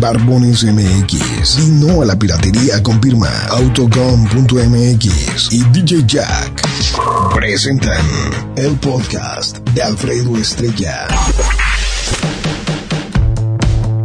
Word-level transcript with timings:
Barbones 0.00 0.64
MX. 0.64 1.58
Y 1.58 1.70
no 1.72 2.00
a 2.00 2.06
la 2.06 2.18
piratería 2.18 2.82
con 2.82 3.02
firma 3.02 3.28
autocom.mx 3.50 5.52
y 5.52 5.62
DJ 5.64 6.04
Jack. 6.06 6.62
Presentan 7.34 8.06
el 8.56 8.76
podcast 8.76 9.58
de 9.74 9.82
Alfredo 9.82 10.38
Estrella. 10.38 11.06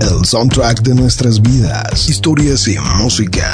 El 0.02 0.26
soundtrack 0.26 0.82
de 0.82 0.96
nuestras 0.96 1.42
vidas, 1.42 2.10
historias 2.10 2.68
y 2.68 2.78
música. 2.98 3.50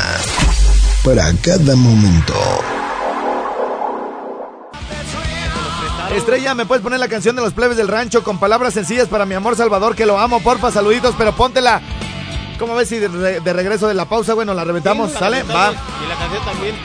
Para 1.03 1.31
cada 1.43 1.75
momento. 1.75 2.33
Estrella, 6.15 6.55
¿me 6.55 6.65
puedes 6.65 6.83
poner 6.83 6.99
la 6.99 7.07
canción 7.07 7.35
de 7.35 7.41
los 7.41 7.53
plebes 7.53 7.77
del 7.77 7.87
rancho 7.87 8.23
con 8.23 8.39
palabras 8.39 8.73
sencillas 8.73 9.07
para 9.07 9.25
mi 9.25 9.35
amor 9.35 9.55
Salvador, 9.55 9.95
que 9.95 10.05
lo 10.05 10.19
amo, 10.19 10.41
porfa, 10.41 10.71
saluditos, 10.71 11.15
pero 11.17 11.35
póntela. 11.35 11.81
¿Cómo 12.61 12.75
ves 12.75 12.87
si 12.89 12.99
de, 12.99 13.07
re- 13.07 13.39
de 13.39 13.53
regreso 13.53 13.87
de 13.87 13.95
la 13.95 14.05
pausa, 14.05 14.35
bueno, 14.35 14.53
la 14.53 14.63
reventamos? 14.63 15.07
Sí, 15.09 15.13
la 15.15 15.19
¿Sale? 15.19 15.43
Va. 15.43 15.71
Y 15.71 16.07
la 16.07 16.15
canción 16.15 16.45
también. 16.45 16.75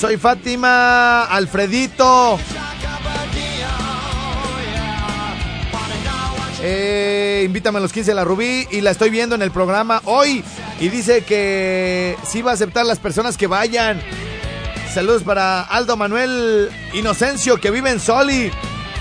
Soy 0.00 0.16
Fátima, 0.16 1.24
Alfredito. 1.24 2.38
Eh, 6.62 7.42
invítame 7.44 7.78
a 7.78 7.80
los 7.82 7.92
15 7.92 8.10
de 8.12 8.14
la 8.14 8.24
Rubí 8.24 8.66
y 8.70 8.80
la 8.80 8.90
estoy 8.90 9.10
viendo 9.10 9.34
en 9.34 9.42
el 9.42 9.50
programa 9.50 10.00
hoy. 10.04 10.42
Y 10.80 10.88
dice 10.88 11.22
que 11.22 12.16
sí 12.26 12.42
va 12.42 12.52
a 12.52 12.54
aceptar 12.54 12.86
las 12.86 12.98
personas 12.98 13.36
que 13.36 13.46
vayan. 13.46 14.00
Saludos 14.92 15.22
para 15.22 15.60
Aldo 15.62 15.96
Manuel 15.98 16.70
Inocencio 16.94 17.60
que 17.60 17.70
vive 17.70 17.90
en 17.90 18.00
Soli. 18.00 18.50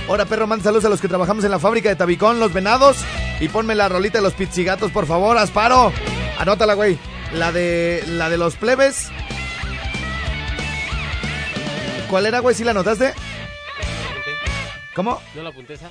Ahora, 0.09 0.25
perro, 0.25 0.45
manda 0.47 0.63
saludos 0.65 0.85
a 0.85 0.89
los 0.89 1.01
que 1.01 1.07
trabajamos 1.07 1.43
en 1.45 1.51
la 1.51 1.59
fábrica 1.59 1.89
de 1.89 1.95
Tabicón, 1.95 2.39
Los 2.39 2.53
Venados. 2.53 2.97
Y 3.39 3.47
ponme 3.47 3.73
la 3.73 3.89
rolita 3.89 4.17
de 4.19 4.23
los 4.23 4.33
pizzigatos, 4.33 4.91
por 4.91 5.07
favor, 5.07 5.37
Asparo. 5.37 5.91
Anótala, 6.39 6.73
güey. 6.73 6.97
La 7.33 7.51
de, 7.51 8.03
la 8.07 8.29
de 8.29 8.37
los 8.37 8.55
plebes. 8.55 9.09
¿Cuál 12.09 12.25
era, 12.25 12.39
güey? 12.39 12.55
¿Sí 12.55 12.63
la 12.63 12.71
anotaste? 12.71 13.13
¿Cómo? 14.95 15.21
La 15.35 15.49
apunté 15.49 15.73
esa. 15.73 15.89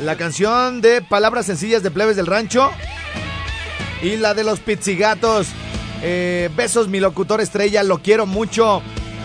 La 0.00 0.16
canción 0.16 0.80
de 0.80 1.02
Palabras 1.02 1.46
Sencillas 1.46 1.82
de 1.82 1.90
Plebes 1.90 2.16
del 2.16 2.26
Rancho. 2.26 2.70
Y 4.02 4.16
la 4.16 4.34
de 4.34 4.44
los 4.44 4.60
pizzigatos. 4.60 5.48
Eh, 6.02 6.48
besos, 6.56 6.88
mi 6.88 7.00
locutor 7.00 7.40
estrella, 7.40 7.82
lo 7.82 7.98
quiero 7.98 8.24
mucho. 8.26 8.82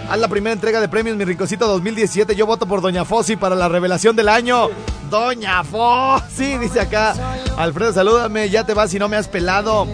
Haz 0.09 0.19
la 0.19 0.27
primera 0.27 0.53
entrega 0.53 0.79
de 0.79 0.87
premios, 0.87 1.17
mi 1.17 1.25
ricocito 1.25 1.67
2017. 1.67 2.35
Yo 2.35 2.45
voto 2.45 2.67
por 2.67 2.81
Doña 2.81 3.05
Fossi 3.05 3.35
para 3.35 3.55
la 3.55 3.67
revelación 3.67 4.15
del 4.15 4.29
año. 4.29 4.69
Doña 5.09 5.63
Fossi, 5.63 6.57
dice 6.59 6.79
acá. 6.79 7.15
Alfredo, 7.57 7.91
salúdame, 7.91 8.49
ya 8.49 8.65
te 8.65 8.73
vas 8.73 8.91
si 8.91 8.99
no 8.99 9.09
me 9.09 9.17
has 9.17 9.27
pelado. 9.27 9.87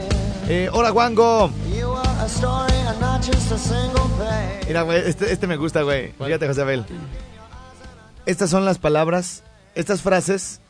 Eh, 0.48 0.70
hola, 0.74 0.90
Guango. 0.90 1.50
Mira, 4.68 4.82
güey, 4.82 5.02
este, 5.06 5.32
este 5.32 5.48
me 5.48 5.56
gusta, 5.56 5.82
güey. 5.84 6.12
Fíjate, 6.12 6.48
José 6.48 6.62
Abel. 6.62 6.86
Estas 8.26 8.50
son 8.50 8.66
las 8.66 8.78
palabras, 8.78 9.44
estas 9.76 10.02
frases, 10.02 10.62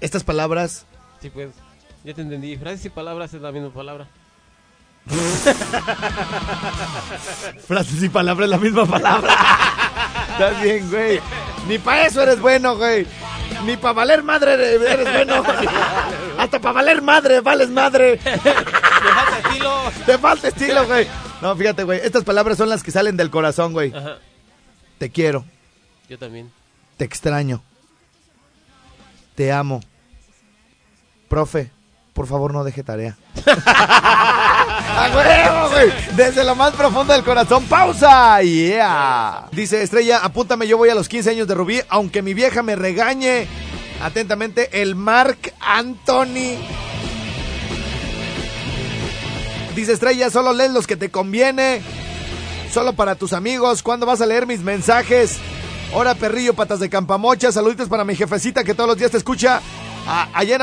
estas 0.00 0.24
palabras 0.24 0.86
Sí, 1.20 1.30
pues. 1.30 1.48
Ya 2.04 2.14
te 2.14 2.22
entendí. 2.22 2.56
Frases 2.56 2.84
y 2.84 2.90
palabras 2.90 3.34
es 3.34 3.40
la 3.40 3.50
misma 3.50 3.70
palabra. 3.70 4.06
Frases 7.66 8.02
y 8.02 8.08
palabras, 8.08 8.48
la 8.48 8.58
misma 8.58 8.86
palabra. 8.86 9.32
Estás 10.32 10.62
bien, 10.62 10.88
güey. 10.90 11.20
Ni 11.68 11.78
para 11.78 12.06
eso 12.06 12.22
eres 12.22 12.40
bueno, 12.40 12.76
güey. 12.76 13.06
Ni 13.64 13.76
para 13.76 13.94
valer 13.94 14.22
madre 14.22 14.54
eres 14.54 15.12
bueno. 15.12 15.42
Hasta 16.38 16.60
para 16.60 16.72
valer 16.72 17.02
madre, 17.02 17.40
vales 17.40 17.70
madre. 17.70 18.20
¡Me 18.24 19.10
falta 19.12 19.38
estilo! 19.44 19.82
Te 20.04 20.18
falta 20.18 20.48
estilo, 20.48 20.86
güey. 20.86 21.06
No, 21.40 21.56
fíjate, 21.56 21.84
güey. 21.84 22.00
Estas 22.02 22.24
palabras 22.24 22.58
son 22.58 22.68
las 22.68 22.82
que 22.82 22.90
salen 22.90 23.16
del 23.16 23.30
corazón, 23.30 23.72
güey. 23.72 23.94
Ajá. 23.94 24.16
Te 24.98 25.10
quiero, 25.10 25.44
Yo 26.08 26.18
también. 26.18 26.50
te 26.96 27.04
extraño. 27.04 27.62
Te 29.34 29.52
amo. 29.52 29.80
Profe, 31.28 31.70
por 32.14 32.26
favor 32.26 32.54
no 32.54 32.64
deje 32.64 32.82
tarea. 32.82 33.16
¡A 34.68 35.10
huevo, 35.14 35.70
güey! 35.70 35.92
Desde 36.16 36.44
lo 36.44 36.54
más 36.54 36.72
profundo 36.72 37.12
del 37.12 37.22
corazón. 37.22 37.64
¡Pausa! 37.64 38.42
¡Yeah! 38.42 39.46
Dice 39.52 39.82
Estrella, 39.82 40.20
apúntame, 40.22 40.66
yo 40.66 40.76
voy 40.76 40.88
a 40.88 40.94
los 40.94 41.08
15 41.08 41.30
años 41.30 41.48
de 41.48 41.54
Rubí, 41.54 41.80
aunque 41.88 42.22
mi 42.22 42.34
vieja 42.34 42.62
me 42.62 42.76
regañe. 42.76 43.46
Atentamente, 44.02 44.82
el 44.82 44.94
Mark 44.94 45.54
Anthony. 45.60 46.58
Dice 49.74 49.92
Estrella, 49.92 50.30
solo 50.30 50.52
lees 50.52 50.72
los 50.72 50.86
que 50.86 50.96
te 50.96 51.10
conviene. 51.10 51.82
Solo 52.72 52.94
para 52.94 53.14
tus 53.14 53.32
amigos. 53.32 53.82
¿Cuándo 53.82 54.06
vas 54.06 54.20
a 54.20 54.26
leer 54.26 54.46
mis 54.46 54.60
mensajes? 54.60 55.38
Hora 55.94 56.14
perrillo, 56.14 56.54
patas 56.54 56.80
de 56.80 56.90
campamocha. 56.90 57.52
Saluditos 57.52 57.88
para 57.88 58.04
mi 58.04 58.16
jefecita 58.16 58.64
que 58.64 58.74
todos 58.74 58.88
los 58.88 58.98
días 58.98 59.10
te 59.10 59.18
escucha. 59.18 59.60
A- 60.08 60.28
allá 60.34 60.54
en. 60.56 60.62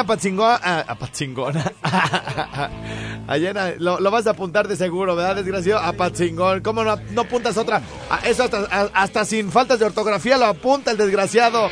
A, 0.63 0.79
Apatzingona. 0.87 1.71
allá 3.27 3.73
lo, 3.77 3.99
vas 4.11 4.25
a 4.27 4.31
apuntar 4.31 4.67
de 4.67 4.75
seguro, 4.75 5.15
¿verdad, 5.15 5.35
desgraciado? 5.35 5.81
Apatzingón. 5.81 6.61
¿Cómo 6.61 6.83
no, 6.83 6.91
apuntas 7.21 7.57
otra? 7.57 7.81
Ah, 8.09 8.19
eso 8.23 8.43
hasta, 8.43 8.59
a- 8.71 8.89
hasta 8.93 9.25
sin 9.25 9.51
faltas 9.51 9.79
de 9.79 9.85
ortografía 9.85 10.37
lo 10.37 10.45
apunta 10.45 10.91
el 10.91 10.97
desgraciado. 10.97 11.69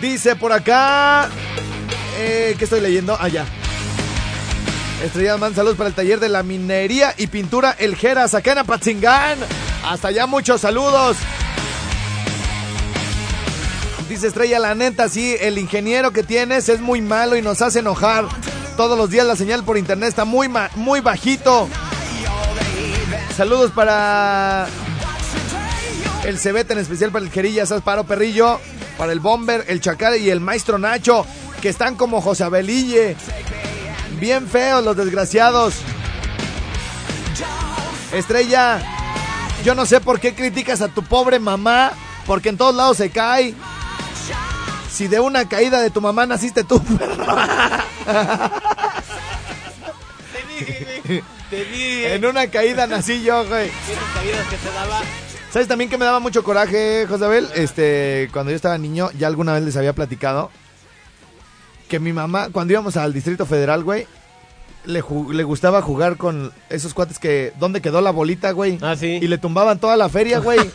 Dice 0.00 0.36
por 0.36 0.52
acá. 0.52 1.28
Eh, 2.18 2.54
¿Qué 2.58 2.64
estoy 2.64 2.80
leyendo? 2.80 3.16
Allá. 3.20 3.44
Estrella 5.04 5.36
Man, 5.36 5.54
saludos 5.54 5.76
para 5.76 5.88
el 5.88 5.94
taller 5.94 6.18
de 6.18 6.28
la 6.28 6.42
minería 6.42 7.14
y 7.16 7.28
pintura 7.28 7.70
El 7.78 7.94
Jeras, 7.96 8.34
acá 8.34 8.52
en. 8.64 9.38
Hasta 9.84 10.08
allá, 10.08 10.26
muchos 10.26 10.60
saludos. 10.60 11.16
Dice 14.08 14.28
Estrella, 14.28 14.58
la 14.58 14.74
neta, 14.74 15.10
sí, 15.10 15.36
el 15.38 15.58
ingeniero 15.58 16.12
que 16.12 16.22
tienes 16.22 16.70
es 16.70 16.80
muy 16.80 17.02
malo 17.02 17.36
y 17.36 17.42
nos 17.42 17.60
hace 17.60 17.80
enojar. 17.80 18.26
Todos 18.74 18.96
los 18.96 19.10
días 19.10 19.26
la 19.26 19.36
señal 19.36 19.64
por 19.64 19.76
internet 19.76 20.08
está 20.08 20.24
muy, 20.24 20.48
muy 20.76 21.00
bajito. 21.00 21.68
Saludos 23.36 23.70
para 23.72 24.66
el 26.24 26.38
Cebete, 26.38 26.72
en 26.72 26.78
especial 26.78 27.12
para 27.12 27.26
el 27.26 27.30
Jerillas, 27.30 27.70
Asparo 27.70 28.04
Perrillo, 28.04 28.60
para 28.96 29.12
el 29.12 29.20
Bomber, 29.20 29.64
el 29.68 29.82
Chacal 29.82 30.16
y 30.16 30.30
el 30.30 30.40
Maestro 30.40 30.78
Nacho, 30.78 31.26
que 31.60 31.68
están 31.68 31.94
como 31.94 32.22
José 32.22 32.44
Abelille. 32.44 33.14
Bien 34.18 34.48
feos 34.48 34.82
los 34.82 34.96
desgraciados. 34.96 35.74
Estrella, 38.14 38.80
yo 39.64 39.74
no 39.74 39.84
sé 39.84 40.00
por 40.00 40.18
qué 40.18 40.34
criticas 40.34 40.80
a 40.80 40.88
tu 40.88 41.02
pobre 41.02 41.38
mamá, 41.38 41.92
porque 42.26 42.48
en 42.48 42.56
todos 42.56 42.74
lados 42.74 42.96
se 42.96 43.10
cae. 43.10 43.54
Si 44.90 45.08
de 45.08 45.20
una 45.20 45.48
caída 45.48 45.80
de 45.80 45.90
tu 45.90 46.00
mamá 46.00 46.26
naciste 46.26 46.64
tú, 46.64 46.80
Te 50.32 50.44
dije, 50.48 51.02
güey. 51.06 51.22
Te 51.50 51.64
dije. 51.64 52.14
en 52.14 52.24
una 52.26 52.46
caída 52.48 52.86
nací 52.86 53.22
yo, 53.22 53.46
güey. 53.46 53.70
Caídas 54.14 54.46
que 54.48 54.56
te 54.56 54.72
daba. 54.72 55.00
¿Sabes 55.50 55.68
también 55.68 55.88
que 55.88 55.96
me 55.96 56.04
daba 56.04 56.20
mucho 56.20 56.44
coraje, 56.44 57.06
Josabel? 57.08 57.48
Este, 57.54 58.28
cuando 58.32 58.50
yo 58.50 58.56
estaba 58.56 58.76
niño, 58.76 59.10
ya 59.18 59.26
alguna 59.28 59.54
vez 59.54 59.62
les 59.62 59.76
había 59.76 59.94
platicado 59.94 60.50
que 61.88 61.98
mi 61.98 62.12
mamá, 62.12 62.48
cuando 62.52 62.74
íbamos 62.74 62.96
al 62.98 63.14
Distrito 63.14 63.46
Federal, 63.46 63.82
güey, 63.82 64.06
le, 64.84 65.02
le 65.32 65.44
gustaba 65.44 65.82
jugar 65.82 66.16
con 66.16 66.52
esos 66.70 66.94
cuates 66.94 67.18
que, 67.18 67.52
¿dónde 67.58 67.80
quedó 67.80 68.00
la 68.00 68.10
bolita, 68.10 68.52
güey? 68.52 68.78
Ah, 68.80 68.96
sí. 68.96 69.18
Y 69.20 69.28
le 69.28 69.38
tumbaban 69.38 69.78
toda 69.78 69.96
la 69.96 70.08
feria, 70.08 70.38
güey. 70.38 70.58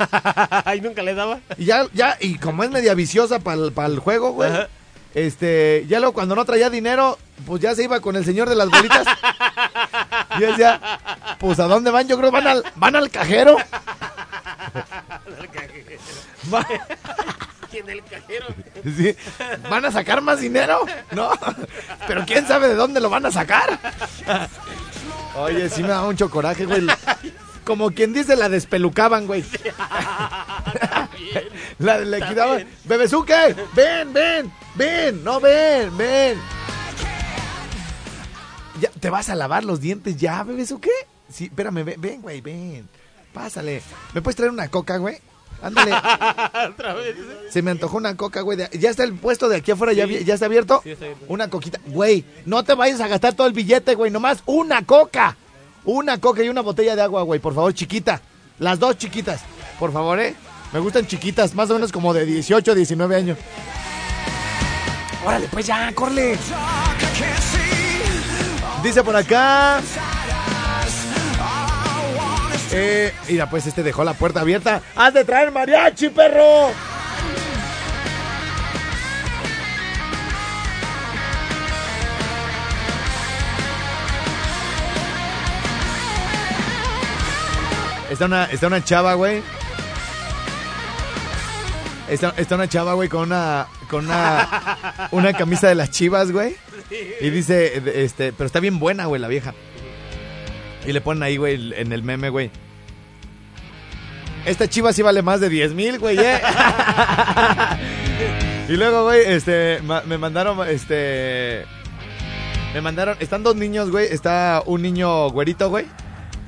Ay, 0.66 0.82
nunca 0.82 1.02
le 1.04 1.14
daba. 1.14 1.40
Y 1.58 1.66
ya, 1.66 1.88
ya, 1.94 2.18
y 2.20 2.38
como 2.38 2.64
es 2.64 2.72
media 2.72 2.94
viciosa 2.94 3.40
para 3.40 3.88
el 3.88 4.00
juego, 4.00 4.32
güey. 4.32 4.52
Ajá. 4.52 4.68
Este, 5.14 5.86
ya 5.88 6.00
luego 6.00 6.14
cuando 6.14 6.36
no 6.36 6.44
traía 6.44 6.72
dinero, 6.72 7.20
pues 7.46 7.62
ya 7.62 7.76
se 7.76 7.84
iba 7.84 8.00
con 8.00 8.16
el 8.16 8.26
señor 8.26 8.50
de 8.50 8.56
las 8.56 8.70
bolitas. 8.70 9.06
y 10.38 10.42
decía, 10.42 10.82
pues 11.40 11.60
¿a 11.60 11.68
dónde 11.68 11.92
van? 11.92 12.08
Yo 12.08 12.18
creo 12.18 12.32
van 12.32 12.48
al, 12.48 12.64
van 12.76 12.96
al 12.96 13.12
cajero. 13.12 13.58
¿Quién 17.74 17.90
el 17.90 18.04
cajero? 18.04 18.46
sí, 18.84 19.16
¿Van 19.68 19.84
a 19.84 19.92
sacar 19.92 20.22
más 20.22 20.40
dinero? 20.40 20.86
No. 21.10 21.32
Pero 22.08 22.24
quién 22.24 22.48
sabe 22.48 22.68
de 22.68 22.76
dónde 22.76 23.00
lo 23.00 23.10
van 23.10 23.26
a 23.26 23.32
sacar. 23.32 23.80
Oye, 25.36 25.68
sí 25.72 25.82
me 25.82 25.88
da 25.88 26.04
mucho 26.04 26.30
coraje, 26.30 26.68
güey. 26.68 26.86
Como 27.64 27.90
quien 27.90 28.14
dice, 28.14 28.36
la 28.36 28.48
despelucaban, 28.48 29.26
güey. 29.26 29.44
La, 31.80 31.98
le 31.98 32.22
quitaban. 32.22 32.68
Bebezuque, 32.84 33.56
ven, 33.74 34.14
ven, 34.14 34.54
ven, 34.76 35.24
no 35.24 35.40
ven, 35.40 35.98
ven. 35.98 36.38
Ya, 38.80 38.92
¿Te 39.00 39.10
vas 39.10 39.30
a 39.30 39.36
lavar 39.36 39.64
los 39.64 39.82
dientes 39.82 40.16
ya, 40.18 40.44
Bebezuque? 40.44 40.92
Sí, 41.28 41.46
espérame, 41.46 41.84
ven, 41.84 42.00
ven, 42.00 42.22
güey, 42.22 42.40
ven. 42.42 42.88
Pásale. 43.34 43.82
¿Me 44.14 44.22
puedes 44.22 44.36
traer 44.36 44.52
una 44.52 44.68
coca, 44.68 44.98
güey? 44.98 45.20
Ándale. 45.64 45.92
Otra 46.70 46.94
vez. 46.94 47.16
Se 47.50 47.62
me 47.62 47.72
antojó 47.72 47.98
una 47.98 48.16
coca, 48.18 48.42
güey. 48.42 48.58
de- 48.58 48.70
¿Ya 48.74 48.90
está 48.90 49.04
el 49.04 49.14
puesto 49.16 49.48
de 49.50 49.58
aquí 49.58 49.72
afuera? 49.72 49.94
¿Ya, 49.94 50.04
está 50.06 50.46
abierto? 50.46 50.82
Sí, 50.84 50.92
está 50.92 51.06
abierto. 51.06 51.26
Una 51.30 51.50
coquita. 51.50 51.80
Güey, 51.88 52.26
no 52.46 52.64
te 52.64 52.74
vayas 52.76 53.00
a 53.02 53.08
gastar 53.08 53.34
todo 53.34 53.48
el 53.48 53.54
billete, 53.54 53.96
güey. 53.96 54.12
Nomás 54.12 54.44
una 54.46 54.86
coca. 54.86 55.38
Una 55.86 56.20
coca 56.20 56.44
y 56.44 56.50
una 56.50 56.62
botella 56.62 56.96
de 56.96 57.02
agua, 57.02 57.24
güey. 57.24 57.40
Por 57.40 57.56
favor, 57.56 57.74
chiquita. 57.74 58.22
Las 58.60 58.78
dos 58.80 58.98
chiquitas. 58.98 59.42
Por 59.80 59.92
favor, 59.92 60.20
¿eh? 60.20 60.36
Me 60.74 60.80
gustan 60.80 61.08
chiquitas, 61.08 61.54
más 61.56 61.70
o 61.70 61.74
menos 61.76 61.92
como 61.92 62.14
de 62.14 62.26
18, 62.26 62.76
19 62.76 63.16
años. 63.16 63.38
Órale, 65.26 65.48
pues 65.52 65.66
ya, 65.66 65.92
corre. 65.94 66.38
Dice 68.84 69.04
por 69.04 69.16
acá. 69.16 69.82
Eh, 72.76 73.14
mira, 73.30 73.50
pues 73.50 73.68
este 73.68 73.84
dejó 73.84 74.04
la 74.04 74.16
puerta 74.16 74.42
abierta. 74.42 74.82
¡Has 74.96 75.14
de 75.14 75.24
traer 75.24 75.52
mariachi, 75.52 76.10
perro! 76.10 76.72
Está 88.10 88.26
una, 88.26 88.46
está 88.46 88.68
una 88.68 88.84
chava, 88.84 89.14
güey. 89.14 89.42
Está, 92.10 92.34
está 92.38 92.56
una 92.56 92.68
chava, 92.68 92.94
güey, 92.94 93.10
con 93.10 93.22
una. 93.24 93.68
Con 93.90 94.06
una. 94.06 95.10
Una 95.12 95.34
camisa 95.34 95.68
de 95.68 95.76
las 95.76 95.92
chivas, 95.92 96.32
güey. 96.32 96.56
Y 97.22 97.30
dice, 97.30 97.82
este, 98.04 98.34
pero 98.34 98.46
está 98.46 98.60
bien 98.60 98.80
buena, 98.80 99.06
güey, 99.06 99.22
la 99.22 99.28
vieja. 99.28 99.54
Y 100.86 100.92
le 100.92 101.02
ponen 101.02 101.24
ahí, 101.24 101.38
güey, 101.38 101.74
en 101.76 101.92
el 101.92 102.04
meme, 102.04 102.30
güey. 102.30 102.52
Esta 104.46 104.68
chiva 104.68 104.92
sí 104.94 105.02
vale 105.02 105.22
más 105.22 105.40
de 105.40 105.50
10 105.50 105.74
mil, 105.74 106.00
güey, 106.00 106.18
eh. 106.20 106.42
y 108.70 108.74
luego, 108.74 109.04
güey, 109.04 109.22
este, 109.26 109.80
ma- 109.84 110.04
me 110.06 110.18
mandaron, 110.18 110.68
este... 110.68 111.66
Me 112.74 112.82
mandaron, 112.82 113.16
están 113.20 113.44
dos 113.44 113.56
niños, 113.56 113.92
güey. 113.92 114.08
Está 114.12 114.64
un 114.66 114.82
niño 114.82 115.30
güerito, 115.30 115.70
güey. 115.70 115.86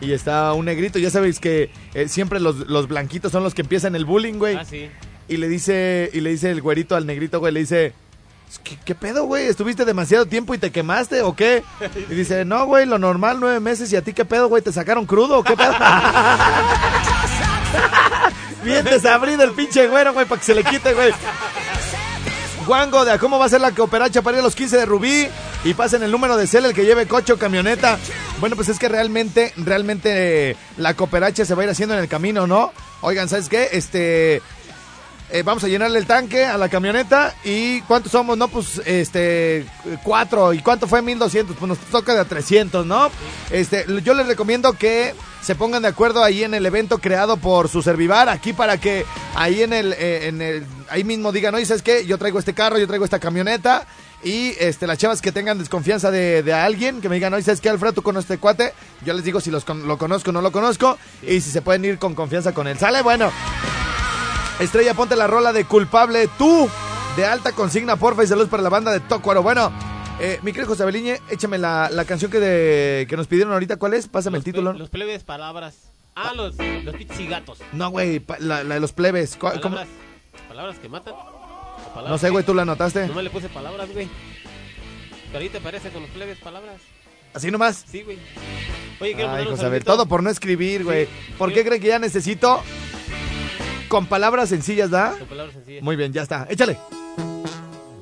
Y 0.01 0.11
está 0.11 0.53
un 0.53 0.65
negrito. 0.65 0.97
Ya 0.97 1.11
sabéis 1.11 1.39
que 1.39 1.69
eh, 1.93 2.07
siempre 2.07 2.39
los, 2.39 2.67
los 2.67 2.87
blanquitos 2.87 3.31
son 3.31 3.43
los 3.43 3.53
que 3.53 3.61
empiezan 3.61 3.95
el 3.95 4.05
bullying, 4.05 4.39
güey. 4.39 4.55
Ah, 4.55 4.65
sí. 4.65 4.89
Y 5.27 5.37
le 5.37 5.47
dice, 5.47 6.09
y 6.13 6.21
le 6.21 6.31
dice 6.31 6.49
el 6.49 6.61
güerito 6.63 6.95
al 6.95 7.05
negrito, 7.05 7.39
güey, 7.39 7.53
le 7.53 7.59
dice, 7.59 7.93
¿qué, 8.63 8.75
qué 8.83 8.95
pedo, 8.95 9.25
güey? 9.25 9.45
¿Estuviste 9.45 9.85
demasiado 9.85 10.25
tiempo 10.25 10.55
y 10.55 10.57
te 10.57 10.71
quemaste 10.71 11.21
o 11.21 11.35
qué? 11.35 11.61
Y 12.09 12.15
dice, 12.15 12.43
no, 12.43 12.65
güey, 12.65 12.87
lo 12.87 12.97
normal, 12.97 13.37
nueve 13.39 13.59
meses, 13.59 13.93
¿y 13.93 13.95
a 13.95 14.01
ti 14.01 14.11
qué 14.13 14.25
pedo, 14.25 14.47
güey? 14.49 14.63
¿Te 14.63 14.71
sacaron 14.71 15.05
crudo 15.05 15.37
o 15.39 15.43
qué 15.43 15.55
pedo? 15.55 15.73
Bien 18.63 18.83
desabrido 18.83 19.43
el 19.43 19.51
pinche 19.51 19.87
güero, 19.87 20.13
güey, 20.13 20.25
para 20.25 20.39
que 20.39 20.45
se 20.45 20.55
le 20.55 20.63
quite, 20.63 20.93
güey. 20.93 21.13
Guango, 22.65 23.05
de 23.05 23.11
a 23.11 23.19
cómo 23.19 23.37
va 23.37 23.45
a 23.45 23.49
ser 23.49 23.61
la 23.61 23.71
cooperacha 23.71 24.23
para 24.23 24.37
ir 24.37 24.41
a 24.41 24.43
los 24.43 24.55
15 24.55 24.77
de 24.77 24.85
Rubí 24.85 25.27
y 25.63 25.73
pasen 25.75 26.01
el 26.01 26.11
número 26.11 26.35
de 26.35 26.47
cel 26.47 26.65
el 26.65 26.73
que 26.73 26.83
lleve 26.83 27.07
coche 27.07 27.33
o 27.33 27.37
camioneta. 27.37 27.99
Bueno, 28.39 28.55
pues 28.55 28.69
es 28.69 28.79
que 28.79 28.89
realmente, 28.89 29.53
realmente 29.55 30.51
eh, 30.51 30.57
la 30.77 30.95
cooperacha 30.95 31.45
se 31.45 31.53
va 31.53 31.61
a 31.61 31.65
ir 31.65 31.71
haciendo 31.71 31.93
en 31.93 32.01
el 32.01 32.07
camino, 32.07 32.47
¿no? 32.47 32.73
Oigan, 33.01 33.29
¿sabes 33.29 33.49
qué? 33.49 33.69
Este, 33.71 34.41
eh, 35.31 35.41
vamos 35.43 35.63
a 35.63 35.67
llenarle 35.67 35.97
el 35.97 36.05
tanque 36.05 36.45
a 36.45 36.57
la 36.57 36.69
camioneta 36.69 37.33
y 37.43 37.81
¿cuántos 37.81 38.11
somos? 38.11 38.37
No, 38.37 38.47
pues 38.47 38.79
este 38.85 39.65
cuatro 40.03 40.53
y 40.53 40.59
¿cuánto 40.59 40.87
fue 40.87 41.01
1200? 41.01 41.55
Pues 41.57 41.67
nos 41.67 41.79
toca 41.79 42.13
de 42.13 42.19
a 42.19 42.25
300, 42.25 42.85
¿no? 42.85 43.09
Este, 43.49 43.85
yo 44.03 44.13
les 44.13 44.27
recomiendo 44.27 44.73
que 44.73 45.15
se 45.41 45.55
pongan 45.55 45.81
de 45.81 45.87
acuerdo 45.87 46.23
ahí 46.23 46.43
en 46.43 46.53
el 46.53 46.65
evento 46.65 46.99
creado 46.99 47.37
por 47.37 47.69
su 47.69 47.81
servivar 47.81 48.29
aquí 48.29 48.53
para 48.53 48.77
que 48.79 49.05
ahí 49.35 49.63
en 49.63 49.73
el, 49.73 49.93
eh, 49.93 50.27
en 50.27 50.41
el 50.41 50.65
ahí 50.89 51.03
mismo 51.03 51.31
digan, 51.31 51.55
oye, 51.55 51.65
¿sabes 51.65 51.81
qué? 51.81 52.05
Yo 52.05 52.17
traigo 52.17 52.37
este 52.37 52.53
carro, 52.53 52.77
yo 52.77 52.87
traigo 52.87 53.05
esta 53.05 53.19
camioneta 53.19 53.87
y 54.23 54.55
este 54.59 54.85
las 54.85 54.97
chavas 54.99 55.21
que 55.21 55.31
tengan 55.31 55.57
desconfianza 55.57 56.11
de, 56.11 56.43
de 56.43 56.53
alguien, 56.53 57.01
que 57.01 57.09
me 57.09 57.15
digan, 57.15 57.33
oye, 57.33 57.43
¿sabes 57.43 57.61
qué, 57.61 57.69
Alfredo? 57.69 57.93
Tú 57.93 58.01
con 58.03 58.17
este 58.17 58.37
cuate, 58.37 58.73
yo 59.03 59.13
les 59.13 59.23
digo 59.23 59.41
si 59.41 59.49
los 59.49 59.67
lo 59.67 59.97
conozco 59.97 60.29
o 60.29 60.33
no 60.33 60.41
lo 60.41 60.51
conozco 60.51 60.97
y 61.23 61.41
si 61.41 61.49
se 61.49 61.61
pueden 61.61 61.83
ir 61.85 61.97
con 61.97 62.13
confianza 62.13 62.53
con 62.53 62.67
él. 62.67 62.77
¿Sale? 62.77 63.01
Bueno. 63.01 63.31
Estrella, 64.59 64.93
ponte 64.93 65.15
la 65.15 65.27
rola 65.27 65.51
de 65.53 65.65
culpable 65.65 66.29
tú. 66.37 66.69
De 67.17 67.25
alta 67.25 67.53
consigna, 67.53 67.95
porfa, 67.95 68.23
y 68.23 68.27
saludos 68.27 68.49
para 68.49 68.61
la 68.63 68.69
banda 68.69 68.91
de 68.91 68.99
Tócuaro. 68.99 69.41
Bueno, 69.41 69.71
eh, 70.19 70.39
mi 70.43 70.51
querido 70.51 70.67
José 70.69 70.83
Beliñe, 70.85 71.21
échame 71.29 71.57
la, 71.57 71.89
la 71.89 72.03
canción 72.03 72.29
que, 72.29 72.39
de- 72.39 73.07
que 73.07 73.15
nos 73.15 73.27
pidieron 73.27 73.53
ahorita. 73.53 73.77
¿Cuál 73.77 73.93
es? 73.93 74.07
Pásame 74.07 74.37
el 74.37 74.43
título. 74.43 74.73
Los 74.73 74.89
plebes 74.89 75.23
palabras. 75.23 75.75
Ah, 76.15 76.33
los, 76.35 76.55
los 76.57 76.95
y 77.19 77.27
gatos. 77.27 77.59
No, 77.73 77.89
güey, 77.89 78.21
la, 78.39 78.63
la 78.63 78.75
de 78.75 78.79
los 78.81 78.91
plebes. 78.91 79.35
¿Cu- 79.37 79.47
cómo? 79.61 79.75
Palabras, 79.75 79.87
palabras 80.47 80.79
que 80.79 80.89
matan. 80.89 81.13
palabras 81.93 82.09
No 82.11 82.17
sé, 82.17 82.29
güey, 82.29 82.43
tú 82.45 82.53
la 82.53 82.63
anotaste. 82.63 83.07
Nomás 83.07 83.23
le 83.23 83.29
puse 83.29 83.49
palabras, 83.49 83.89
güey. 83.93 84.09
Pero 85.27 85.39
ahí 85.39 85.49
te 85.49 85.59
parece 85.61 85.89
con 85.89 86.01
los 86.01 86.11
plebes 86.11 86.37
palabras. 86.39 86.81
Así 87.33 87.51
nomás. 87.51 87.83
Sí, 87.89 88.01
güey. 88.03 88.17
Oye, 89.01 89.13
quiero 89.13 89.31
Ay, 89.31 89.45
un 89.45 89.55
José, 89.57 89.81
todo 89.81 90.05
por 90.05 90.23
no 90.23 90.29
escribir, 90.29 90.83
güey. 90.85 91.05
Sí. 91.05 91.11
¿Por 91.37 91.51
qué 91.53 91.65
creen 91.65 91.81
que 91.81 91.87
ya 91.89 91.99
necesito? 91.99 92.61
Con 93.87 94.07
palabras 94.07 94.49
sencillas, 94.49 94.89
¿da? 94.89 95.15
Con 95.17 95.27
palabras 95.27 95.53
sencillas. 95.53 95.83
Muy 95.83 95.95
bien, 95.95 96.11
ya 96.13 96.23
está. 96.23 96.47
Échale. 96.49 96.77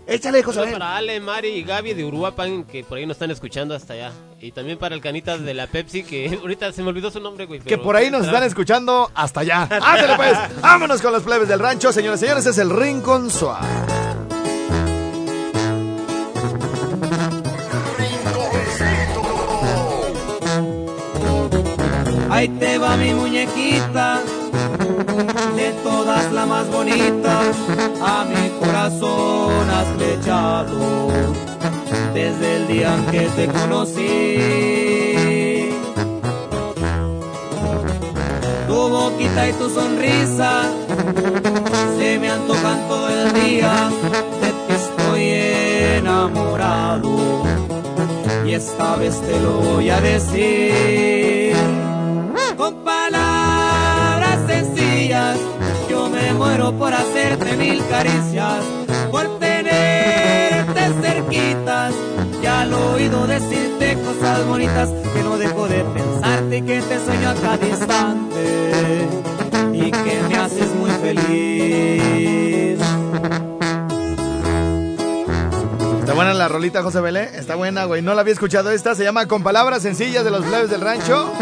Échale, 0.06 0.44
José. 0.44 0.68
Para 0.72 0.98
Ale, 0.98 1.20
Mari 1.20 1.48
y 1.50 1.64
Gaby 1.64 1.94
de 1.94 2.04
Uruapan, 2.04 2.66
que 2.66 2.84
por 2.84 2.98
ahí 2.98 3.06
nos 3.06 3.16
están 3.16 3.32
escuchando 3.32 3.74
hasta 3.74 3.94
allá. 3.94 4.12
Y 4.40 4.52
también 4.52 4.78
para 4.78 4.96
el 4.96 5.02
Canitas 5.02 5.42
de 5.42 5.54
la 5.54 5.68
Pepsi, 5.68 6.04
que 6.04 6.40
ahorita 6.42 6.72
se 6.74 6.84
me 6.84 6.90
olvidó 6.90 7.10
su 7.10 7.20
nombre, 7.20 7.46
güey. 7.46 7.62
Que 7.62 7.78
por 7.78 7.96
ahí 7.96 8.12
nos 8.12 8.26
están 8.26 8.44
escuchando 8.44 9.10
hasta 9.16 9.40
allá. 9.42 9.64
Ándale 9.72 10.16
pues, 10.16 10.38
vámonos 10.62 11.02
con 11.02 11.14
los 11.14 11.24
plebes 11.24 11.48
del 11.48 11.60
rancho, 11.60 11.92
señores 11.94 12.20
y 12.22 12.26
señores, 12.26 12.46
es 12.46 12.58
el 12.58 12.70
Rincón 12.70 13.30
Suave. 13.30 13.68
Ahí 22.30 22.50
te 22.50 22.78
va 22.78 22.98
mi 22.98 23.14
muñequita, 23.14 24.22
todas 25.84 26.32
la 26.32 26.46
más 26.46 26.70
bonita, 26.70 27.42
a 28.02 28.26
mi 28.26 28.50
corazón 28.60 29.70
has 29.70 29.88
flechado, 29.98 31.10
desde 32.14 32.56
el 32.58 32.68
día 32.68 32.94
en 32.96 33.06
que 33.06 33.28
te 33.36 33.48
conocí. 33.48 34.40
Tu 38.68 38.74
boquita 38.74 39.50
y 39.50 39.54
tu 39.54 39.70
sonrisa 39.70 40.64
se 41.98 42.20
me 42.20 42.30
antojan 42.30 42.88
todo 42.88 43.10
el 43.10 43.34
día, 43.34 43.90
de 44.42 44.48
ti 44.48 44.74
estoy 44.74 45.24
enamorado 46.00 47.44
y 48.46 48.54
esta 48.54 48.96
vez 48.98 49.20
te 49.22 49.40
lo 49.40 49.54
voy 49.54 49.90
a 49.90 50.02
decir. 50.02 51.56
Con 52.58 52.76
palabras 52.84 54.40
sencillas, 54.48 55.38
yo 55.90 56.10
me 56.10 56.34
muero 56.34 56.72
por 56.74 56.94
hacerte 56.94 57.56
mil 57.58 57.86
caricias, 57.88 58.64
por 59.12 59.40
tenerte 59.40 60.82
cerquitas 61.02 61.94
y 62.42 62.46
al 62.46 62.74
oído 62.74 63.28
decirte 63.28 63.98
cosas 64.04 64.46
bonitas 64.46 64.90
que 65.14 65.24
no 65.24 65.38
dejo 65.38 65.68
de 65.68 65.84
pensarte 65.84 66.58
y 66.58 66.62
que 66.62 66.82
te 66.82 67.06
sueño 67.06 67.30
a 67.30 67.36
cada 67.36 67.66
instante 67.66 69.08
y 69.74 69.92
que 69.92 70.22
me 70.30 70.36
haces 70.36 70.74
muy 70.76 70.92
feliz. 70.92 72.80
Está 76.00 76.14
buena 76.14 76.34
la 76.34 76.48
rolita, 76.48 76.84
José 76.84 77.02
Belé. 77.02 77.24
Está 77.34 77.56
buena, 77.56 77.86
güey. 77.86 78.02
No 78.02 78.14
la 78.14 78.22
había 78.22 78.34
escuchado 78.34 78.72
esta. 78.72 78.94
Se 78.94 79.04
llama 79.04 79.26
Con 79.26 79.42
palabras 79.42 79.82
sencillas 79.82 80.24
de 80.24 80.32
los 80.32 80.46
plebes 80.46 80.70
del 80.70 80.82
rancho. 80.82 81.34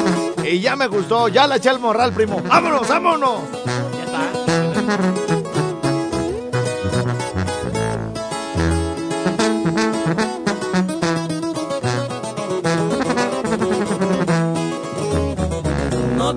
Y 0.43 0.59
ya 0.59 0.75
me 0.75 0.87
gustó. 0.87 1.27
Ya 1.27 1.45
la 1.47 1.57
eché 1.57 1.69
al 1.69 1.79
morral, 1.79 2.13
primo. 2.13 2.41
¡Vámonos, 2.47 2.87
vámonos! 2.87 3.41
No 4.91 4.97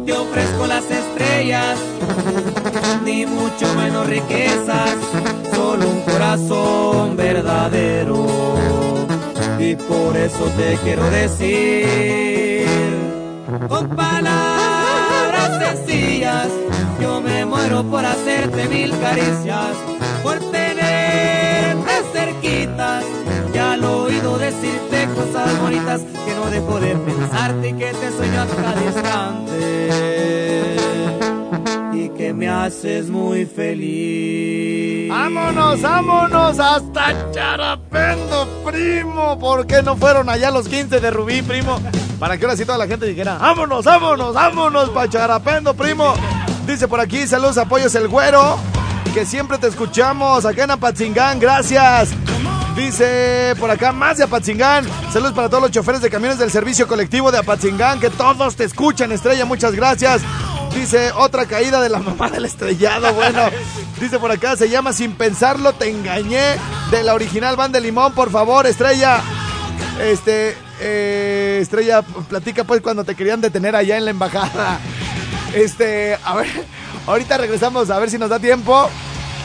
te 0.04 0.12
ofrezco 0.12 0.68
las 0.68 0.88
estrellas, 0.88 1.80
ni 3.04 3.26
mucho 3.26 3.75
menos 3.75 4.06
riquezas, 4.06 4.94
solo 5.52 5.88
un 5.88 6.00
corazón 6.02 7.16
verdadero. 7.16 8.25
Y 9.58 9.75
por 9.75 10.16
eso 10.16 10.44
te 10.56 10.78
quiero 10.84 11.11
decir, 11.11 12.68
con 13.68 13.88
palabras 13.88 15.58
sencillas, 15.58 16.50
yo 17.01 17.21
me 17.21 17.45
muero 17.45 17.83
por 17.85 18.05
hacerte 18.05 18.69
mil 18.69 18.91
caricias, 18.99 19.77
por 20.23 20.39
tenerte 20.39 21.93
cerquitas 22.13 23.05
y 23.53 23.59
al 23.59 23.85
oído 23.85 24.39
decirte 24.39 25.09
cosas 25.15 25.61
bonitas 25.61 26.01
que 26.03 26.35
no 26.35 26.47
dejo 26.51 26.81
de 26.81 26.97
pensarte 26.97 27.69
y 27.69 27.73
que 27.75 27.93
te 27.93 28.11
sueño 28.11 28.43
a 28.43 28.47
cada 28.47 28.85
instante 28.85 30.77
y 31.93 32.09
que 32.11 32.33
me 32.35 32.49
haces 32.49 33.09
muy 33.09 33.45
feliz. 33.47 35.09
¡Vámonos, 35.09 35.81
vámonos! 35.83 36.59
¡Hasta 36.59 37.31
Charapendo, 37.31 38.49
primo! 38.65 39.39
¿Por 39.39 39.67
qué 39.67 39.83
no 39.83 39.97
fueron 39.97 40.29
allá 40.29 40.51
los 40.51 40.69
15 40.69 40.99
de 41.01 41.11
Rubí, 41.11 41.43
primo? 41.43 41.79
Para 42.19 42.37
que 42.37 42.45
ahora 42.45 42.57
sí 42.57 42.65
toda 42.65 42.79
la 42.79 42.87
gente 42.87 43.07
dijera, 43.07 43.39
¡vámonos, 43.39 43.85
vámonos, 43.85 44.35
vámonos 44.35 44.91
pa' 44.91 45.09
Charapendo, 45.09 45.75
primo! 45.75 46.15
Dice 46.66 46.88
por 46.88 47.00
aquí, 47.00 47.26
saludos, 47.26 47.59
apoyos 47.59 47.94
el 47.94 48.09
güero, 48.09 48.59
que 49.12 49.26
siempre 49.26 49.59
te 49.59 49.66
escuchamos 49.66 50.47
acá 50.47 50.64
en 50.64 50.71
Apatzingán, 50.71 51.38
gracias. 51.38 52.11
Dice 52.75 53.54
por 53.61 53.71
acá, 53.71 53.92
más 53.92 54.16
de 54.16 54.25
Apatzingán. 54.25 54.87
Saludos 55.12 55.35
para 55.35 55.49
todos 55.49 55.62
los 55.62 55.71
choferes 55.71 56.00
de 56.00 56.11
camiones 56.11 56.38
del 56.38 56.50
servicio 56.50 56.88
colectivo 56.88 57.30
de 57.30 57.38
Apatzingán, 57.38 58.00
que 58.00 58.09
todos 58.09 58.56
te 58.56 58.64
escuchan, 58.64 59.12
Estrella, 59.12 59.44
muchas 59.44 59.75
gracias. 59.75 60.23
Dice, 60.75 61.12
otra 61.12 61.47
caída 61.47 61.80
de 61.80 61.90
la 61.90 61.99
mamá 61.99 62.30
del 62.30 62.47
estrellado, 62.47 63.12
bueno. 63.12 63.42
Dice 64.00 64.18
por 64.18 64.33
acá, 64.33 64.56
se 64.56 64.68
llama 64.68 64.92
Sin 64.92 65.12
Pensarlo, 65.12 65.75
Te 65.75 65.88
Engañé, 65.88 66.56
de 66.90 67.02
la 67.04 67.14
original 67.14 67.56
Banda 67.56 67.78
de 67.78 67.85
Limón, 67.85 68.12
por 68.14 68.30
favor, 68.30 68.66
Estrella. 68.66 69.21
Este, 70.00 70.56
eh, 70.80 71.61
Estrella, 71.62 72.02
platica 72.02 72.64
pues 72.64 72.80
cuando 72.80 73.04
te 73.04 73.14
querían 73.14 73.40
detener 73.40 73.76
allá 73.76 73.99
en 73.99 74.06
la 74.06 74.11
embajada. 74.11 74.80
Este, 75.54 76.18
a 76.25 76.37
ver, 76.37 76.46
ahorita 77.06 77.38
regresamos 77.38 77.90
a 77.90 77.99
ver 77.99 78.11
si 78.11 78.18
nos 78.18 78.30
da 78.30 78.38
tiempo. 78.38 78.88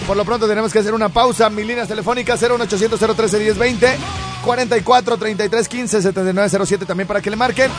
Por 0.08 0.18
lo 0.18 0.26
pronto 0.26 0.48
tenemos 0.48 0.74
que 0.74 0.80
hacer 0.80 0.94
una 0.94 1.10
pausa. 1.10 1.50
Mi 1.50 1.64
línea 1.64 1.86
telefónica 1.86 2.36
01800 2.36 3.00
013 3.00 3.40
1020 3.40 3.98
44 4.44 5.18
33 5.18 5.68
15 5.68 6.02
79 6.02 6.66
07 6.66 6.86
también 6.86 7.08
para 7.08 7.22
que 7.22 7.30
le 7.30 7.36
marquen. 7.36 7.72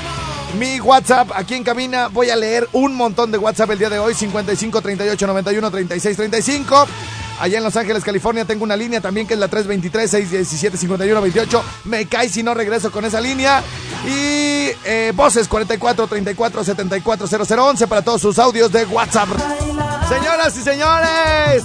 Mi 0.58 0.80
WhatsApp 0.80 1.30
aquí 1.34 1.54
en 1.54 1.64
cabina. 1.64 2.08
Voy 2.08 2.30
a 2.30 2.37
leer 2.37 2.68
un 2.72 2.94
montón 2.94 3.32
de 3.32 3.38
WhatsApp 3.38 3.70
el 3.70 3.78
día 3.78 3.90
de 3.90 3.99
hoy. 3.99 4.14
55 4.14 4.80
38 4.80 5.26
91 5.26 5.70
36 5.70 6.16
35. 6.16 6.87
Allá 7.40 7.56
en 7.56 7.64
Los 7.64 7.75
Ángeles, 7.76 8.04
California, 8.04 8.44
tengo 8.44 8.64
una 8.64 8.76
línea 8.76 9.00
también 9.00 9.26
que 9.26 9.32
es 9.32 9.40
la 9.40 9.49
323-617-5128. 9.49 11.62
Me 11.84 12.04
cae 12.04 12.28
si 12.28 12.42
no 12.42 12.52
regreso 12.52 12.92
con 12.92 13.06
esa 13.06 13.18
línea. 13.18 13.62
Y 14.07 14.71
eh, 14.85 15.12
voces 15.14 15.47
44 15.49 16.07
34 16.07 16.64
74 16.64 17.26
0011 17.26 17.87
para 17.87 18.02
todos 18.02 18.21
sus 18.21 18.38
audios 18.38 18.73
de 18.73 18.85
WhatsApp. 18.87 19.28
Señoras 20.09 20.57
y 20.57 20.62
señores, 20.62 21.64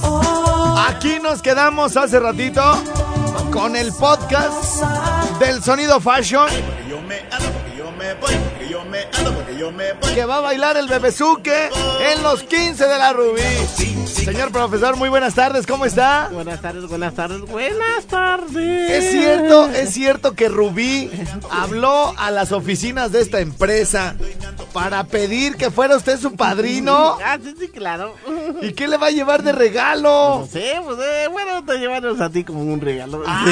aquí 0.87 1.19
nos 1.21 1.41
quedamos 1.41 1.95
hace 1.97 2.19
ratito 2.19 2.61
con 3.51 3.75
el 3.75 3.91
podcast 3.93 4.83
del 5.39 5.63
Sonido 5.63 5.99
Fashion. 5.99 6.49
Que 10.13 10.25
va 10.25 10.37
a 10.37 10.41
bailar 10.41 10.77
el 10.77 10.87
bebezuque 10.87 11.69
en 12.11 12.23
los 12.23 12.43
15 12.43 12.85
de 12.85 12.97
la 12.97 13.13
Rubí. 13.13 14.04
Señor 14.25 14.51
profesor, 14.51 14.97
muy 14.97 15.09
buenas 15.09 15.35
tardes, 15.35 15.67
¿cómo 15.67 15.85
está? 15.85 16.29
Buenas 16.33 16.59
tardes, 16.59 16.87
buenas 16.87 17.13
tardes, 17.13 17.41
buenas 17.41 18.07
tardes. 18.07 18.89
Es 18.89 19.11
cierto, 19.11 19.69
es 19.69 19.91
cierto 19.91 20.33
que 20.33 20.49
Rubí 20.49 21.11
habló 21.51 22.11
a 22.17 22.31
las 22.31 22.51
oficinas 22.51 23.11
de 23.11 23.21
esta 23.21 23.39
empresa 23.39 24.15
para 24.73 25.03
pedir 25.03 25.57
que 25.57 25.69
fuera 25.69 25.95
usted 25.95 26.19
su 26.19 26.35
padrino. 26.35 27.19
Ah, 27.23 27.37
sí, 27.41 27.53
sí, 27.59 27.67
claro. 27.67 28.15
¿Y 28.63 28.73
qué 28.73 28.87
le 28.87 28.97
va 28.97 29.05
a 29.07 29.11
llevar 29.11 29.43
de 29.43 29.51
regalo? 29.51 30.39
No 30.39 30.47
sé, 30.47 30.73
pues 30.83 30.97
eh, 30.99 31.27
bueno, 31.31 31.63
te 31.63 31.77
llevarnos 31.77 32.19
a 32.19 32.31
ti 32.31 32.43
como 32.43 32.61
un 32.61 32.81
regalo. 32.81 33.21
Ah, 33.27 33.45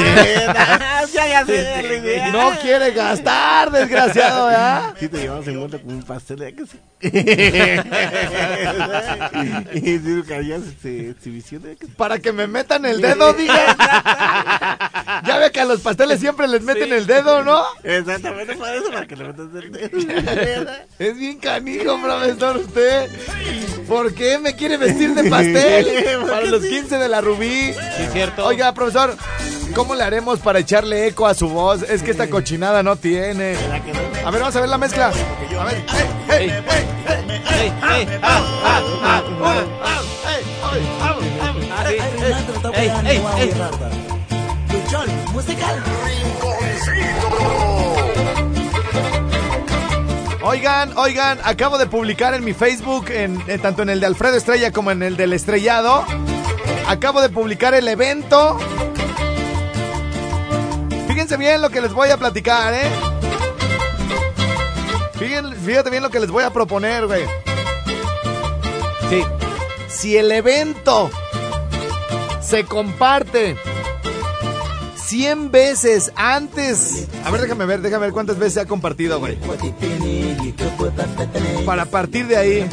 la 1.14 1.42
idea. 1.96 2.32
No 2.32 2.50
quiere 2.60 2.90
gastar, 2.90 3.70
desgraciado, 3.70 4.48
¿verdad? 4.48 4.94
Sí, 4.98 5.08
te 5.08 5.18
llevamos 5.18 5.46
en 5.46 5.60
cuenta 5.60 5.78
como 5.78 5.92
un 5.92 6.02
pastel, 6.02 6.42
¿eh? 6.42 6.56
sí? 6.68 6.80
y 7.00 7.10
sí, 10.04 10.22
que 10.26 10.34
harías 10.34 10.63
este, 10.66 11.10
exhibición, 11.10 11.62
que 11.62 11.86
sí? 11.86 11.92
Para 11.96 12.18
que 12.18 12.32
me 12.32 12.46
metan 12.46 12.84
el 12.84 13.00
dedo, 13.00 13.32
diga. 13.34 13.76
Ya 15.26 15.38
ve 15.38 15.50
que 15.50 15.60
a 15.60 15.64
los 15.64 15.80
pasteles 15.80 16.20
siempre 16.20 16.46
les 16.48 16.62
meten 16.62 16.92
el 16.92 17.06
dedo, 17.06 17.42
¿no? 17.44 17.62
Exactamente, 17.82 18.56
para 18.56 18.74
eso, 18.74 18.90
para 18.90 19.06
que 19.06 19.16
le 19.16 19.24
metas 19.24 19.46
el 19.54 19.72
dedo. 19.72 20.70
Es 20.98 21.16
bien 21.16 21.38
canijo, 21.38 22.00
profesor, 22.00 22.56
usted. 22.56 23.10
¿Por 23.88 24.14
qué 24.14 24.38
me 24.38 24.54
quiere 24.54 24.76
vestir 24.76 25.14
de 25.14 25.28
pastel? 25.28 25.86
Para 26.28 26.46
los 26.46 26.62
15 26.62 26.96
de 26.96 27.08
la 27.08 27.20
Rubí. 27.20 27.72
Sí, 27.72 28.06
cierto. 28.12 28.46
Oiga, 28.46 28.72
profesor, 28.72 29.14
¿cómo 29.74 29.94
le 29.94 30.02
haremos 30.04 30.38
para 30.40 30.58
echarle 30.60 31.06
eco 31.06 31.26
a 31.26 31.34
su 31.34 31.48
voz? 31.48 31.82
Es 31.82 32.02
que 32.02 32.12
esta 32.12 32.30
cochinada 32.30 32.82
no 32.82 32.96
tiene. 32.96 33.56
A 34.24 34.30
ver, 34.30 34.40
vamos 34.40 34.56
a 34.56 34.60
ver 34.60 34.68
la 34.68 34.78
mezcla. 34.78 35.12
A 35.58 35.64
ver. 35.64 35.84
Oigan, 50.42 50.96
oigan, 50.98 51.38
acabo 51.42 51.78
de 51.78 51.86
publicar 51.86 52.34
en 52.34 52.44
mi 52.44 52.52
Facebook, 52.52 53.06
en, 53.10 53.42
en- 53.46 53.60
tanto 53.60 53.82
en 53.82 53.88
el 53.88 54.00
de 54.00 54.06
Alfredo 54.06 54.36
Estrella 54.36 54.72
como 54.72 54.90
en 54.90 55.02
el 55.02 55.16
del 55.16 55.32
Estrellado. 55.32 56.04
Acabo 56.86 57.22
de 57.22 57.30
publicar 57.30 57.72
el 57.74 57.88
evento. 57.88 58.58
Fíjense 61.08 61.36
bien 61.38 61.62
lo 61.62 61.70
que 61.70 61.80
les 61.80 61.92
voy 61.94 62.10
a 62.10 62.18
platicar, 62.18 62.74
¿eh? 62.74 62.90
Fíjense, 65.18 65.54
fíjate 65.56 65.88
bien 65.90 66.02
lo 66.02 66.10
que 66.10 66.20
les 66.20 66.30
voy 66.30 66.44
a 66.44 66.50
proponer, 66.50 67.06
güey. 67.06 67.24
Sí. 69.08 69.24
Si 69.94 70.16
el 70.16 70.30
evento 70.32 71.10
se 72.40 72.64
comparte 72.64 73.56
100 74.96 75.50
veces 75.52 76.12
antes. 76.16 77.06
A 77.24 77.30
ver, 77.30 77.40
déjame 77.40 77.64
ver, 77.66 77.80
déjame 77.80 78.06
ver 78.06 78.12
cuántas 78.12 78.36
veces 78.36 78.54
se 78.54 78.60
ha 78.60 78.66
compartido, 78.66 79.20
güey. 79.20 79.38
Para 81.64 81.84
partir 81.86 82.26
de 82.26 82.36
ahí. 82.36 82.68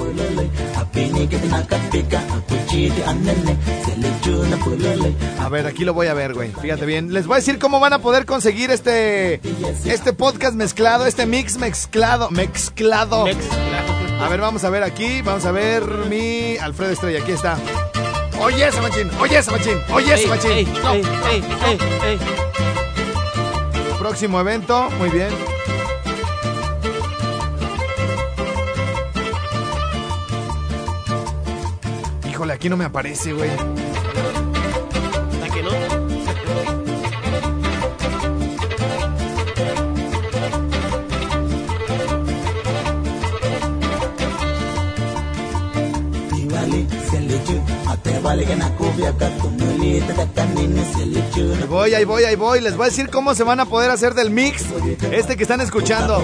A 5.40 5.50
ver, 5.50 5.68
aquí 5.68 5.86
lo 5.86 5.94
voy 5.94 6.08
a 6.08 6.14
ver, 6.16 6.34
güey. 6.34 6.52
Fíjate 6.62 6.86
bien. 6.86 7.14
Les 7.14 7.28
voy 7.28 7.36
a 7.36 7.38
decir 7.38 7.60
cómo 7.60 7.80
van 7.80 7.94
a 7.94 8.00
poder 8.00 8.26
conseguir 8.26 8.72
este 8.72 9.42
este 9.86 10.14
podcast 10.14 10.56
mezclado, 10.56 11.06
este 11.06 11.26
mix 11.28 11.58
mezclado, 11.58 12.32
mezclado. 12.32 13.26
Mex, 13.26 13.46
claro. 13.46 13.81
A 14.22 14.30
ver, 14.30 14.40
vamos 14.40 14.64
a 14.64 14.70
ver 14.70 14.84
aquí, 14.84 15.22
vamos 15.22 15.46
a 15.46 15.52
ver 15.52 15.84
mi 16.10 16.58
Alfredo 16.58 16.92
Estrella, 16.92 17.22
aquí 17.22 17.32
está. 17.32 17.58
Oye 18.40 18.68
ese 18.68 18.82
machín, 18.82 19.10
oye 19.20 19.38
ese 19.38 19.52
machín, 19.52 19.78
oye 19.94 20.14
ese 20.14 20.28
machín. 20.28 20.52
ey, 20.52 20.66
No. 20.84 20.94
ey, 20.94 21.04
ey, 21.30 21.44
ey, 21.66 21.78
ey. 22.04 22.20
Próximo 24.00 24.40
evento, 24.40 24.90
muy 24.98 25.10
bien. 25.10 25.30
Híjole, 32.30 32.54
aquí 32.54 32.70
no 32.70 32.78
me 32.78 32.86
aparece, 32.86 33.34
güey. 33.34 33.50
Ahí 51.62 51.68
voy, 51.68 51.94
ahí 51.94 52.06
voy, 52.06 52.24
ahí 52.24 52.36
voy. 52.36 52.62
Les 52.62 52.78
voy 52.78 52.86
a 52.86 52.90
decir 52.90 53.10
cómo 53.10 53.36
se 53.36 53.44
van 53.44 53.60
a 53.60 53.66
poder 53.66 53.92
hacer 53.92 54.14
del 54.14 54.30
mix 54.30 54.66
este 55.12 55.36
que 55.36 55.44
están 55.44 55.60
escuchando. 55.62 56.22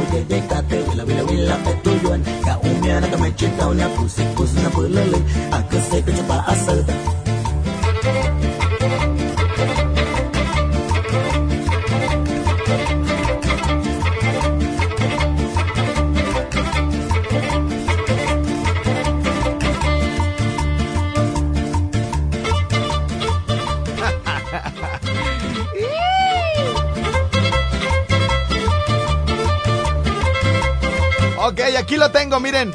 Aquí 31.78 31.96
lo 31.96 32.12
tengo, 32.12 32.40
miren. 32.40 32.72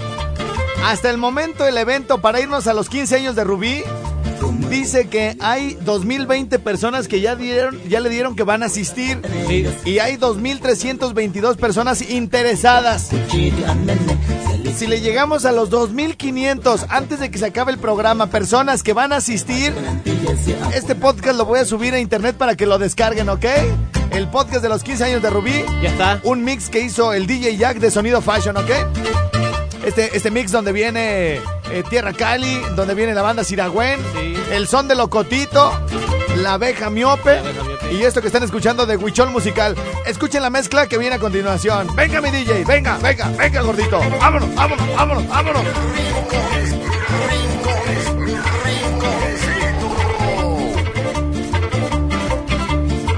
Hasta 0.85 1.11
el 1.11 1.19
momento 1.19 1.67
el 1.67 1.77
evento 1.77 2.21
para 2.21 2.41
irnos 2.41 2.67
a 2.67 2.75
los 2.75 2.89
15 2.89 3.17
años 3.17 3.37
de 3.37 3.45
Rubí 3.45 3.83
dice 4.69 5.09
que 5.09 5.37
hay 5.41 5.75
2020 5.83 6.59
personas 6.59 7.07
que 7.07 7.21
ya 7.21 7.37
dieron 7.37 7.79
ya 7.89 8.01
le 8.01 8.09
dieron 8.09 8.35
que 8.35 8.43
van 8.43 8.63
a 8.63 8.67
asistir 8.67 9.21
y 9.85 9.99
hay 9.99 10.17
2322 10.17 11.57
personas 11.57 12.03
interesadas. 12.11 13.11
Si 14.77 14.87
le 14.89 15.01
llegamos 15.01 15.45
a 15.45 15.53
los 15.53 15.71
2500 15.71 16.87
antes 16.89 17.21
de 17.21 17.31
que 17.31 17.39
se 17.39 17.47
acabe 17.47 17.73
el 17.73 17.79
programa, 17.79 18.27
personas 18.29 18.83
que 18.83 18.93
van 18.93 19.13
a 19.13 19.17
asistir, 19.17 19.73
este 20.75 20.95
podcast 20.95 21.37
lo 21.37 21.45
voy 21.45 21.61
a 21.61 21.65
subir 21.65 21.95
a 21.95 22.01
internet 22.01 22.37
para 22.37 22.57
que 22.57 22.67
lo 22.67 22.79
descarguen, 22.79 23.29
¿ok? 23.29 23.45
El 24.11 24.29
podcast 24.29 24.63
de 24.63 24.69
los 24.69 24.83
15 24.83 25.05
años 25.05 25.23
de 25.23 25.31
Rubí. 25.31 25.65
Ya 25.83 25.91
está. 25.91 26.21
Un 26.25 26.43
mix 26.43 26.69
que 26.69 26.81
hizo 26.81 27.13
el 27.13 27.27
DJ 27.27 27.57
Jack 27.57 27.79
de 27.79 27.91
Sonido 27.91 28.21
Fashion, 28.21 28.57
¿ok? 28.57 28.71
Este, 29.87 30.17
este 30.17 30.31
mix 30.31 30.51
donde 30.53 30.73
viene 30.73 31.37
eh, 31.37 31.85
Tierra 31.89 32.13
Cali, 32.13 32.61
donde 32.77 32.95
viene 32.95 33.15
la 33.15 33.23
banda 33.23 33.45
Siragüen, 33.45 34.01
Sí. 34.15 34.35
el 34.53 34.67
son 34.69 34.89
de 34.89 34.95
Locotito, 34.97 35.73
la 36.43 36.55
abeja 36.55 36.91
miope, 36.91 37.41
y 37.91 38.03
esto 38.03 38.21
que 38.21 38.27
están 38.27 38.43
escuchando 38.43 38.85
de 38.85 38.97
Huichol 38.97 39.31
Musical. 39.31 39.77
Escuchen 40.05 40.43
la 40.43 40.51
mezcla 40.51 40.89
que 40.89 40.99
viene 40.99 41.15
a 41.15 41.19
continuación. 41.19 41.95
Venga 41.95 42.21
mi 42.21 42.31
DJ, 42.31 42.65
venga, 42.65 42.99
venga, 42.99 43.29
venga 43.39 43.63
gordito. 43.63 44.01
Vámonos, 44.21 44.53
vámonos, 44.55 44.97
vámonos, 44.97 45.29
vámonos. 45.29 45.63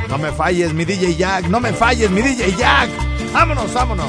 No 0.09 0.19
me 0.19 0.31
falles, 0.33 0.75
mi 0.75 0.85
DJ 0.85 1.17
Jack, 1.17 1.47
no 1.49 1.61
me 1.61 1.73
falles, 1.73 2.11
mi 2.11 2.21
DJ 2.21 2.55
Jack. 2.57 2.91
Vámonos, 3.33 3.73
vámonos. 3.73 4.07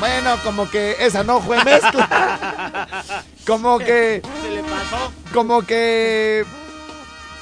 Bueno, 0.00 0.36
como 0.42 0.68
que 0.70 0.96
esa 0.98 1.22
no 1.22 1.40
fue 1.40 1.62
mezcla. 1.62 2.88
Como 3.46 3.78
que, 3.78 4.22
Se 4.42 4.50
le 4.50 4.62
pasó. 4.62 5.23
Como 5.34 5.62
que, 5.62 6.44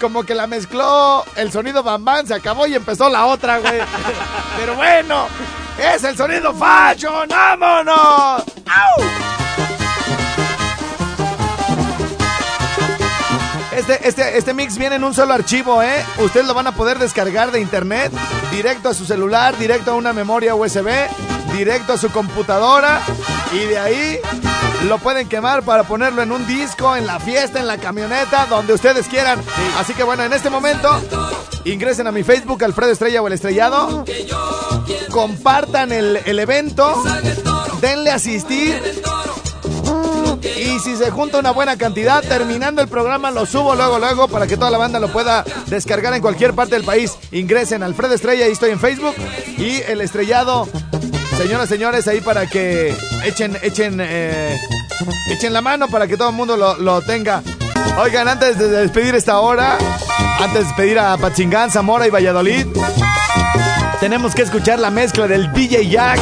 como 0.00 0.24
que 0.24 0.34
la 0.34 0.46
mezcló 0.46 1.22
el 1.36 1.52
sonido 1.52 1.82
bambán, 1.82 2.26
se 2.26 2.32
acabó 2.32 2.66
y 2.66 2.74
empezó 2.74 3.10
la 3.10 3.26
otra, 3.26 3.58
güey. 3.58 3.80
Pero 4.58 4.74
bueno, 4.74 5.26
es 5.78 6.02
el 6.02 6.16
sonido 6.16 6.54
fashion, 6.54 7.28
vámonos. 7.28 8.42
¡Au! 8.66 9.04
Este, 13.76 14.08
este, 14.08 14.38
este 14.38 14.54
mix 14.54 14.78
viene 14.78 14.96
en 14.96 15.04
un 15.04 15.12
solo 15.12 15.34
archivo, 15.34 15.82
¿eh? 15.82 16.02
Ustedes 16.18 16.46
lo 16.46 16.54
van 16.54 16.68
a 16.68 16.72
poder 16.72 16.98
descargar 16.98 17.50
de 17.50 17.60
internet, 17.60 18.10
directo 18.50 18.88
a 18.88 18.94
su 18.94 19.04
celular, 19.04 19.58
directo 19.58 19.90
a 19.90 19.94
una 19.94 20.14
memoria 20.14 20.54
USB, 20.54 20.88
directo 21.52 21.92
a 21.92 21.98
su 21.98 22.10
computadora 22.10 23.02
y 23.52 23.58
de 23.66 23.78
ahí 23.78 24.20
lo 24.88 24.98
pueden 24.98 25.28
quemar 25.28 25.62
para 25.62 25.84
ponerlo 25.84 26.22
en 26.22 26.32
un 26.32 26.46
disco, 26.46 26.96
en 26.96 27.06
la 27.06 27.20
fiesta, 27.20 27.60
en 27.60 27.66
la 27.66 27.78
camioneta, 27.78 28.46
donde 28.46 28.72
ustedes 28.72 29.06
quieran. 29.08 29.40
Así 29.78 29.94
que 29.94 30.02
bueno, 30.02 30.24
en 30.24 30.32
este 30.32 30.50
momento 30.50 31.00
ingresen 31.64 32.06
a 32.06 32.12
mi 32.12 32.22
Facebook, 32.22 32.62
Alfredo 32.64 32.92
Estrella 32.92 33.22
o 33.22 33.26
El 33.26 33.32
Estrellado, 33.34 34.04
compartan 35.10 35.92
el, 35.92 36.18
el 36.24 36.38
evento, 36.38 37.02
denle 37.80 38.10
asistir. 38.10 38.80
Y 40.42 40.78
si 40.80 40.96
se 40.96 41.10
junta 41.10 41.38
una 41.38 41.50
buena 41.50 41.76
cantidad, 41.76 42.22
terminando 42.22 42.82
el 42.82 42.88
programa 42.88 43.30
lo 43.30 43.46
subo 43.46 43.74
luego, 43.74 43.98
luego, 43.98 44.28
para 44.28 44.46
que 44.46 44.56
toda 44.56 44.70
la 44.70 44.78
banda 44.78 44.98
lo 45.00 45.08
pueda 45.08 45.44
descargar 45.66 46.14
en 46.14 46.22
cualquier 46.22 46.54
parte 46.54 46.74
del 46.74 46.84
país. 46.84 47.12
Ingresen 47.30 47.82
Alfredo 47.82 48.14
Estrella, 48.14 48.44
ahí 48.44 48.52
estoy 48.52 48.70
en 48.70 48.80
Facebook. 48.80 49.14
Y 49.58 49.82
el 49.82 50.00
estrellado, 50.00 50.68
señoras, 51.36 51.68
señores, 51.68 52.08
ahí 52.08 52.20
para 52.20 52.46
que 52.46 52.94
echen, 53.24 53.56
echen, 53.62 53.98
eh, 54.00 54.56
echen 55.30 55.52
la 55.52 55.60
mano 55.60 55.88
para 55.88 56.06
que 56.06 56.16
todo 56.16 56.30
el 56.30 56.34
mundo 56.34 56.56
lo, 56.56 56.76
lo 56.78 57.00
tenga. 57.02 57.42
Oigan, 57.98 58.26
antes 58.28 58.58
de 58.58 58.68
despedir 58.68 59.14
esta 59.14 59.40
hora, 59.40 59.76
antes 60.40 60.54
de 60.60 60.64
despedir 60.64 60.98
a 60.98 61.16
Pachingán, 61.18 61.70
Zamora 61.70 62.06
y 62.06 62.10
Valladolid, 62.10 62.66
tenemos 64.00 64.34
que 64.34 64.42
escuchar 64.42 64.78
la 64.78 64.90
mezcla 64.90 65.26
del 65.28 65.52
DJ 65.52 65.88
Jack. 65.88 66.18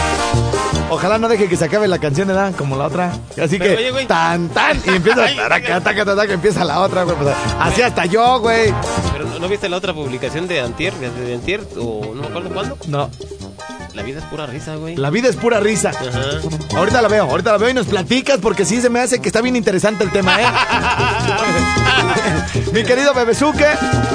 Ojalá 0.90 1.18
no 1.18 1.28
deje 1.28 1.48
que 1.48 1.56
se 1.56 1.64
acabe 1.66 1.86
la 1.86 1.98
canción, 1.98 2.26
¿verdad? 2.26 2.52
Como 2.58 2.76
la 2.76 2.86
otra. 2.86 3.12
Así 3.40 3.58
Pero, 3.58 3.76
que, 3.78 3.90
oye, 3.92 4.06
tan, 4.06 4.48
tan, 4.48 4.76
y 4.84 4.90
empieza, 4.90 5.24
taca, 5.48 5.80
taca, 5.80 6.04
taca, 6.04 6.32
empieza 6.32 6.64
la 6.64 6.80
otra, 6.80 7.04
güey. 7.04 7.16
pues, 7.16 7.32
así 7.60 7.80
hasta 7.82 8.06
yo, 8.06 8.40
güey. 8.40 8.74
Pero 9.12 9.24
¿no, 9.26 9.38
no 9.38 9.48
viste 9.48 9.68
la 9.68 9.76
otra 9.76 9.94
publicación 9.94 10.48
de 10.48 10.60
Antier? 10.60 10.92
De 10.94 11.34
Antier, 11.34 11.60
o 11.78 12.12
no 12.12 12.22
me 12.22 12.26
acuerdo 12.26 12.50
cuándo. 12.50 12.76
No, 12.88 13.08
La 13.94 14.02
vida 14.02 14.18
es 14.20 14.24
pura 14.26 14.46
risa, 14.46 14.76
güey. 14.76 14.96
la 14.96 15.10
vida 15.10 15.28
es 15.28 15.36
pura 15.36 15.58
risa. 15.60 15.90
Ajá. 15.90 16.76
Ahorita 16.76 17.02
la 17.02 17.08
veo, 17.08 17.24
ahorita 17.24 17.52
la 17.52 17.58
veo 17.58 17.70
y 17.70 17.74
nos 17.74 17.86
platicas 17.86 18.38
porque 18.40 18.64
sí 18.64 18.80
se 18.80 18.88
me 18.88 19.00
hace 19.00 19.20
que 19.20 19.28
está 19.28 19.40
bien 19.40 19.56
interesante 19.56 20.04
el 20.04 20.12
tema, 20.12 20.40
¿eh? 20.40 20.46
Mi 22.72 22.84
querido 22.84 23.12
Bebezuque, 23.14 23.66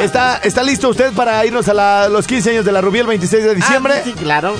¿está, 0.01 0.37
¿está 0.37 0.63
listo 0.63 0.89
usted 0.89 1.11
para 1.13 1.45
irnos 1.45 1.67
a 1.67 1.73
la- 1.73 2.07
los 2.09 2.25
15 2.25 2.51
años 2.51 2.65
de 2.65 2.71
la 2.71 2.79
Rubí 2.81 2.99
el 2.99 3.07
26 3.07 3.43
de 3.43 3.55
diciembre? 3.55 3.93
Ah, 3.97 4.01
sí, 4.03 4.11
sí, 4.11 4.15
claro. 4.23 4.55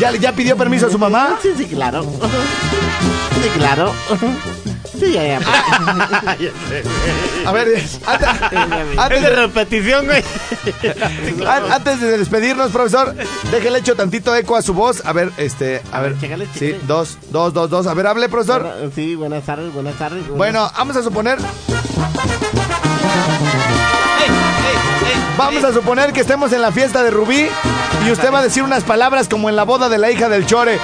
¿Ya, 0.00 0.10
¿Ya 0.12 0.32
pidió 0.32 0.56
permiso 0.56 0.88
a 0.88 0.90
su 0.90 0.98
mamá? 0.98 1.38
Sí, 1.42 1.50
sí, 1.56 1.64
claro. 1.66 2.02
Sí, 2.02 3.48
claro. 3.58 3.92
Sí, 4.98 5.12
ya, 5.12 5.24
ya. 5.26 5.40
A 7.46 7.52
ver, 7.52 7.68
antes, 7.68 8.00
antes 8.98 9.18
Es 9.18 9.22
de 9.22 9.30
repetición, 9.30 10.06
güey. 10.06 10.22
an- 11.46 11.72
antes 11.72 12.00
de 12.00 12.18
despedirnos, 12.18 12.70
profesor, 12.72 13.14
déjele 13.50 13.78
hecho 13.80 13.94
tantito 13.94 14.34
eco 14.34 14.56
a 14.56 14.62
su 14.62 14.74
voz. 14.74 15.02
A 15.04 15.12
ver, 15.12 15.30
este, 15.36 15.82
a, 15.92 15.98
A 15.98 16.00
ver. 16.02 16.14
ver, 16.14 16.48
sí, 16.58 16.76
dos, 16.86 17.18
dos, 17.30 17.52
dos, 17.52 17.68
dos. 17.70 17.86
A 17.86 17.94
ver, 17.94 18.06
hable, 18.06 18.28
profesor. 18.28 18.62
Bueno, 18.62 18.90
Sí, 18.94 19.14
buenas 19.14 19.44
tardes, 19.44 19.72
buenas 19.72 19.94
tardes. 19.96 20.20
buenas- 20.26 20.36
Bueno, 20.38 20.70
vamos 20.76 20.96
a 20.96 21.02
suponer, 21.02 21.38
vamos 25.36 25.64
a 25.64 25.72
suponer 25.72 26.12
que 26.12 26.20
estemos 26.20 26.52
en 26.52 26.62
la 26.62 26.72
fiesta 26.72 27.02
de 27.02 27.10
Rubí 27.10 27.48
y 28.06 28.10
usted 28.10 28.32
va 28.32 28.38
a 28.40 28.42
decir 28.42 28.62
unas 28.62 28.84
palabras 28.84 29.28
como 29.28 29.48
en 29.48 29.56
la 29.56 29.64
boda 29.64 29.88
de 29.88 29.98
la 29.98 30.10
hija 30.10 30.28
del 30.28 30.46
Chore. 30.46 30.78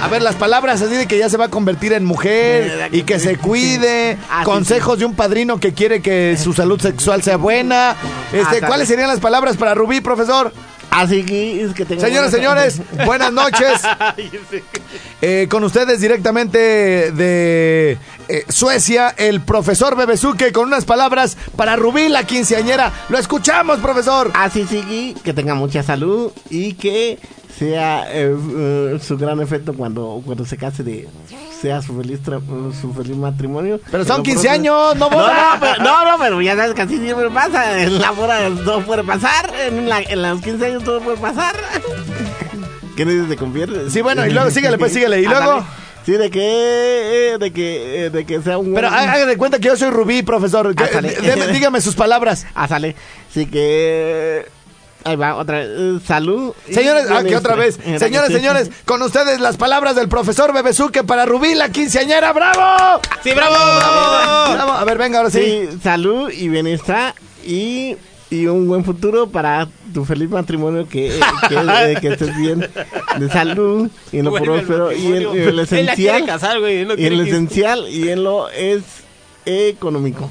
A 0.00 0.08
ver, 0.08 0.22
las 0.22 0.36
palabras 0.36 0.80
así 0.80 0.94
de 0.94 1.06
que 1.06 1.18
ya 1.18 1.28
se 1.28 1.36
va 1.36 1.46
a 1.46 1.50
convertir 1.50 1.92
en 1.92 2.04
mujer 2.04 2.88
y 2.92 3.02
que 3.02 3.18
se 3.18 3.36
cuide, 3.36 4.16
Ah, 4.30 4.40
sí, 4.40 4.44
consejos 4.44 4.98
de 4.98 5.04
un 5.04 5.14
padrino 5.14 5.58
que 5.58 5.74
quiere 5.74 6.00
que 6.00 6.36
su 6.42 6.52
salud 6.52 6.80
sexual 6.80 7.22
sea 7.22 7.36
buena. 7.36 7.96
Este, 8.32 8.58
Ah, 8.62 8.66
¿cuáles 8.66 8.86
sí. 8.86 8.92
serían 8.94 9.08
las 9.08 9.20
palabras 9.20 9.56
para 9.56 9.74
Rubí, 9.74 10.00
profesor? 10.00 10.52
Así 10.90 11.22
que 11.24 11.62
es 11.64 11.74
que 11.74 11.84
tengo. 11.84 12.00
Señoras, 12.00 12.30
señores, 12.30 12.80
buenas 13.06 13.32
noches. 13.32 13.72
Eh, 15.20 15.46
con 15.50 15.62
ustedes 15.64 16.00
directamente 16.00 16.58
de 17.12 17.98
eh, 18.28 18.44
Suecia, 18.48 19.12
el 19.18 19.40
profesor 19.42 19.96
Bebesuke 19.96 20.50
con 20.52 20.66
unas 20.66 20.84
palabras 20.86 21.36
para 21.56 21.76
Rubí, 21.76 22.08
la 22.08 22.24
quinceañera. 22.24 22.92
Lo 23.10 23.18
escuchamos, 23.18 23.80
profesor. 23.80 24.30
Así 24.34 24.64
sigue, 24.66 25.14
que 25.22 25.34
tenga 25.34 25.54
mucha 25.54 25.82
salud 25.82 26.32
y 26.50 26.72
que 26.74 27.18
sea 27.58 28.06
eh, 28.12 28.36
eh, 28.56 28.98
su 29.02 29.18
gran 29.18 29.40
efecto 29.40 29.72
cuando, 29.74 30.22
cuando 30.24 30.44
se 30.44 30.56
case 30.56 30.82
de 30.84 31.08
sea 31.60 31.82
su 31.82 31.96
feliz 31.96 32.20
tra- 32.22 32.40
su 32.80 32.94
feliz 32.94 33.16
matrimonio. 33.16 33.80
Pero 33.90 34.04
son 34.04 34.22
Que 34.22 34.34
lo 34.34 34.40
15 34.40 34.48
pronto- 34.48 34.60
años, 34.60 34.96
no 34.96 35.10
No, 35.10 35.26
no, 35.26 35.60
pero, 35.60 35.82
no, 35.82 36.04
no, 36.04 36.18
pero 36.18 36.40
ya 36.40 36.54
sabes 36.54 36.74
que 36.74 36.82
así 36.82 36.98
siempre 36.98 37.28
pasa. 37.30 37.82
En 37.82 37.98
la 38.00 38.12
boda 38.12 38.38
todo 38.64 38.80
puede 38.82 39.02
pasar. 39.02 39.52
En, 39.66 39.88
la, 39.88 40.00
en 40.00 40.22
los 40.22 40.40
15 40.40 40.66
años 40.66 40.84
todo 40.84 41.00
puede 41.00 41.16
pasar. 41.16 41.56
¿Qué 42.96 43.04
dices 43.04 43.28
de 43.28 43.36
convierte? 43.36 43.90
Sí, 43.90 44.02
bueno, 44.02 44.26
y 44.26 44.30
luego 44.30 44.50
síguele, 44.50 44.78
pues, 44.78 44.92
síguele. 44.92 45.20
¿Y 45.20 45.26
luego? 45.26 45.64
Sí, 46.04 46.12
de 46.12 46.30
que, 46.30 46.40
eh, 47.34 47.38
de 47.38 47.52
que, 47.52 48.06
eh, 48.06 48.10
de 48.10 48.24
que 48.24 48.40
sea 48.40 48.56
un 48.58 48.72
Pero 48.74 48.88
de 48.90 49.36
cuenta 49.36 49.58
que 49.58 49.68
yo 49.68 49.76
soy 49.76 49.90
Rubí, 49.90 50.22
profesor. 50.22 50.74
Que- 50.74 51.52
dígame 51.52 51.80
sus 51.80 51.94
palabras. 51.94 52.46
Ah, 52.54 52.66
sale. 52.66 52.96
Así 53.30 53.46
que. 53.46 54.46
Ahí 55.08 55.16
va, 55.16 55.36
otra 55.36 55.58
vez. 55.58 55.68
Eh, 55.70 55.98
salud. 56.06 56.52
Señores, 56.70 57.06
ah, 57.10 57.22
que 57.24 57.36
otra 57.36 57.54
vez. 57.54 57.78
Señores, 57.98 58.32
señores, 58.32 58.70
con 58.84 59.00
ustedes 59.02 59.40
las 59.40 59.56
palabras 59.56 59.96
del 59.96 60.08
profesor 60.08 60.52
Bebesuke 60.52 61.04
para 61.04 61.24
Rubí, 61.26 61.54
la 61.54 61.70
quinceañera. 61.70 62.32
¡Bravo! 62.32 63.00
¡Sí, 63.22 63.32
bravo! 63.32 63.54
¡Bravo! 64.52 64.72
A 64.72 64.84
ver, 64.84 64.98
venga, 64.98 65.18
ahora 65.18 65.30
sí. 65.30 65.68
Sí, 65.70 65.78
salud 65.82 66.30
y 66.30 66.48
bienestar 66.48 67.14
y, 67.44 67.96
y 68.30 68.46
un 68.46 68.68
buen 68.68 68.84
futuro 68.84 69.28
para 69.30 69.68
tu 69.94 70.04
feliz 70.04 70.28
matrimonio. 70.28 70.86
Que, 70.88 71.18
eh, 71.18 71.20
que, 71.48 71.54
eh, 71.54 71.98
que 72.00 72.08
estés 72.08 72.36
bien 72.36 72.68
de 73.18 73.28
salud 73.30 73.90
y 74.12 74.18
en 74.18 74.26
lo 74.26 74.32
próspero 74.34 74.92
y 74.92 75.06
en, 75.06 75.12
matrimonio. 75.12 75.44
y 75.44 75.48
en 75.48 75.56
lo 75.56 75.62
esencial. 75.64 76.26
casar, 76.26 76.60
güey. 76.60 76.84
no 76.84 76.94
Y 76.96 77.06
en 77.06 77.16
lo 77.16 77.22
esencial 77.24 77.88
y 77.88 78.08
en 78.10 78.24
lo 78.24 78.50
es 78.50 78.82
económico. 79.46 80.30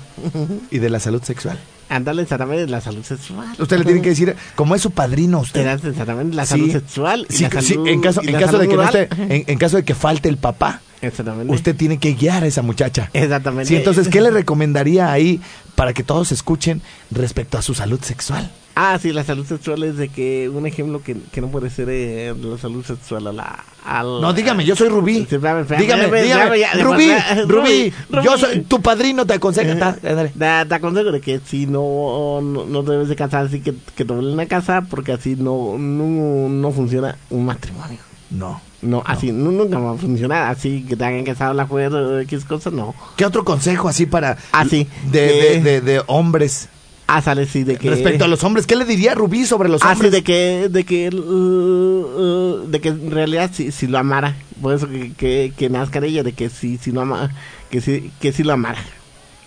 Y 0.70 0.78
de 0.80 0.90
la 0.90 1.00
salud 1.00 1.24
sexual. 1.24 1.58
Ándale, 1.90 2.22
exactamente, 2.24 2.68
la 2.70 2.82
salud 2.82 3.04
sexual. 3.04 3.48
Usted 3.60 3.78
le 3.80 3.86
tiene 3.86 4.02
que 4.02 4.10
decir, 4.10 4.36
como 4.56 4.76
es 4.76 4.82
su 4.82 4.92
padrino 4.92 5.40
usted. 5.40 5.62
Era 5.62 5.74
exactamente 5.74 6.36
la 6.36 6.46
Sí. 6.46 6.50
salud 6.52 6.72
sexual 6.72 7.26
y 7.30 7.34
Sí, 7.34 7.44
la 7.50 7.62
sí, 7.62 7.68
salud 7.74 7.88
en 7.88 8.02
caso, 8.02 8.22
y 8.24 8.28
en 8.28 8.34
la 8.34 8.40
caso 8.40 8.58
de 8.58 8.68
que 8.68 8.76
no 8.76 8.84
moral. 8.84 8.96
esté, 9.10 9.24
en, 9.36 9.44
en 9.48 9.58
caso 9.58 9.78
de 9.78 9.84
que 9.86 9.96
falte 9.96 10.28
el 10.30 10.38
papá, 10.38 10.82
Exactamente. 11.02 11.54
usted 11.54 11.76
tiene 11.76 11.98
que 11.98 12.14
guiar 12.14 12.44
a 12.44 12.48
esa 12.48 12.62
muchacha. 12.62 13.10
Exactamente. 13.14 13.70
Sí, 13.70 13.76
entonces, 13.76 14.08
¿qué 14.10 14.20
le 14.22 14.32
recomendaría 14.32 15.12
ahí 15.12 15.40
para 15.76 15.94
que 15.94 16.04
todos 16.04 16.32
escuchen 16.32 16.82
respecto 17.12 17.58
a 17.58 17.62
su 17.62 17.74
salud 17.74 18.02
sexual? 18.02 18.52
Ah, 18.80 19.00
sí, 19.02 19.12
la 19.12 19.24
salud 19.24 19.46
sexual 19.46 19.82
es 19.84 19.98
de 19.98 20.10
que 20.10 20.50
un 20.54 20.68
ejemplo 20.68 21.02
que, 21.02 21.16
que 21.32 21.42
no 21.42 21.48
puede 21.48 21.70
ser 21.72 21.88
eh, 21.90 22.36
la 22.40 22.58
salud 22.60 22.86
sexual 22.86 23.26
a 23.28 23.34
la... 23.34 23.64
a 23.84 24.04
la- 24.04 24.22
No, 24.22 24.34
dígame, 24.34 24.66
yo 24.66 24.76
soy 24.76 24.88
Rubí. 24.90 25.26
Sí, 25.28 25.36
espérame, 25.36 25.62
espérame, 25.62 25.82
dígame, 25.82 26.04
espérame, 26.04 26.24
dígame. 26.26 26.60
ya, 26.60 26.74
Rubí, 26.84 27.12
Rubí, 27.48 27.94
Rubí, 28.10 28.26
yo 28.26 28.38
soy 28.38 28.62
tu 28.62 28.80
padrino, 28.82 29.26
te 29.26 29.34
aconseja. 29.34 29.78
Ta, 29.80 29.98
eh. 30.04 30.32
Te, 30.38 30.70
te 30.70 30.76
aconsejo 30.76 31.12
de 31.12 31.22
que 31.22 31.40
si 31.44 31.66
no, 31.66 32.40
no, 32.42 32.66
no 32.66 32.84
te 32.84 32.92
debes 32.92 33.10
de 33.10 33.16
casar, 33.16 33.46
así 33.48 33.62
que, 33.62 33.74
que 33.96 34.06
te 34.06 34.14
vuelven 34.14 34.40
a 34.40 34.46
casa 34.46 34.82
porque 34.88 35.12
así 35.14 35.36
no, 35.36 35.76
no, 35.80 36.48
no 36.50 36.72
funciona 36.72 37.18
un 37.32 37.46
matrimonio. 37.46 37.98
No. 38.30 38.62
No, 38.80 39.02
así 39.08 39.32
nu- 39.32 39.52
nunca 39.52 39.80
va 39.80 39.94
a 39.94 39.98
funcionar. 39.98 40.52
Así 40.52 40.86
que 40.88 40.96
tengan 40.96 41.24
que 41.26 41.32
estar 41.32 41.56
la 41.56 41.66
fuerza 41.66 42.22
X 42.22 42.46
cosas, 42.46 42.72
no. 42.74 42.94
¿Qué 43.16 43.26
otro 43.26 43.44
consejo 43.44 43.88
así 43.90 44.06
para 44.06 44.38
Así. 44.52 44.88
de, 45.12 45.20
de, 45.22 45.30
que- 45.40 45.62
de- 45.64 45.82
de 45.82 46.02
hombres? 46.06 46.70
Ah, 47.08 47.22
sale, 47.22 47.46
sí, 47.46 47.64
de 47.64 47.78
que. 47.78 47.90
Respecto 47.90 48.26
a 48.26 48.28
los 48.28 48.44
hombres, 48.44 48.68
¿qué 48.68 48.76
le 48.76 48.84
diría 48.84 49.16
Rubí 49.16 49.46
sobre 49.46 49.70
los 49.70 49.82
Ah, 49.82 49.94
hombres? 49.94 50.12
de 50.12 50.24
que, 50.24 50.68
de 50.70 50.84
que, 50.84 51.10
uh, 51.10 51.16
uh, 52.66 52.70
de 52.70 52.82
que 52.82 52.90
en 52.90 53.12
realidad 53.12 53.50
si, 53.54 53.72
si 53.72 53.88
lo 53.88 53.98
amara, 53.98 54.36
por 54.62 54.74
eso 54.76 54.90
que, 54.90 55.14
que, 55.14 55.54
que 55.58 55.70
nazca 55.70 56.00
ella, 56.00 56.24
de 56.24 56.34
que 56.34 56.50
si, 56.50 56.78
si 56.78 56.92
lo 56.92 57.02
ama, 57.02 57.32
que 57.70 57.80
si, 57.82 58.12
que 58.20 58.34
si 58.34 58.44
lo 58.44 58.52
amara. 58.54 58.80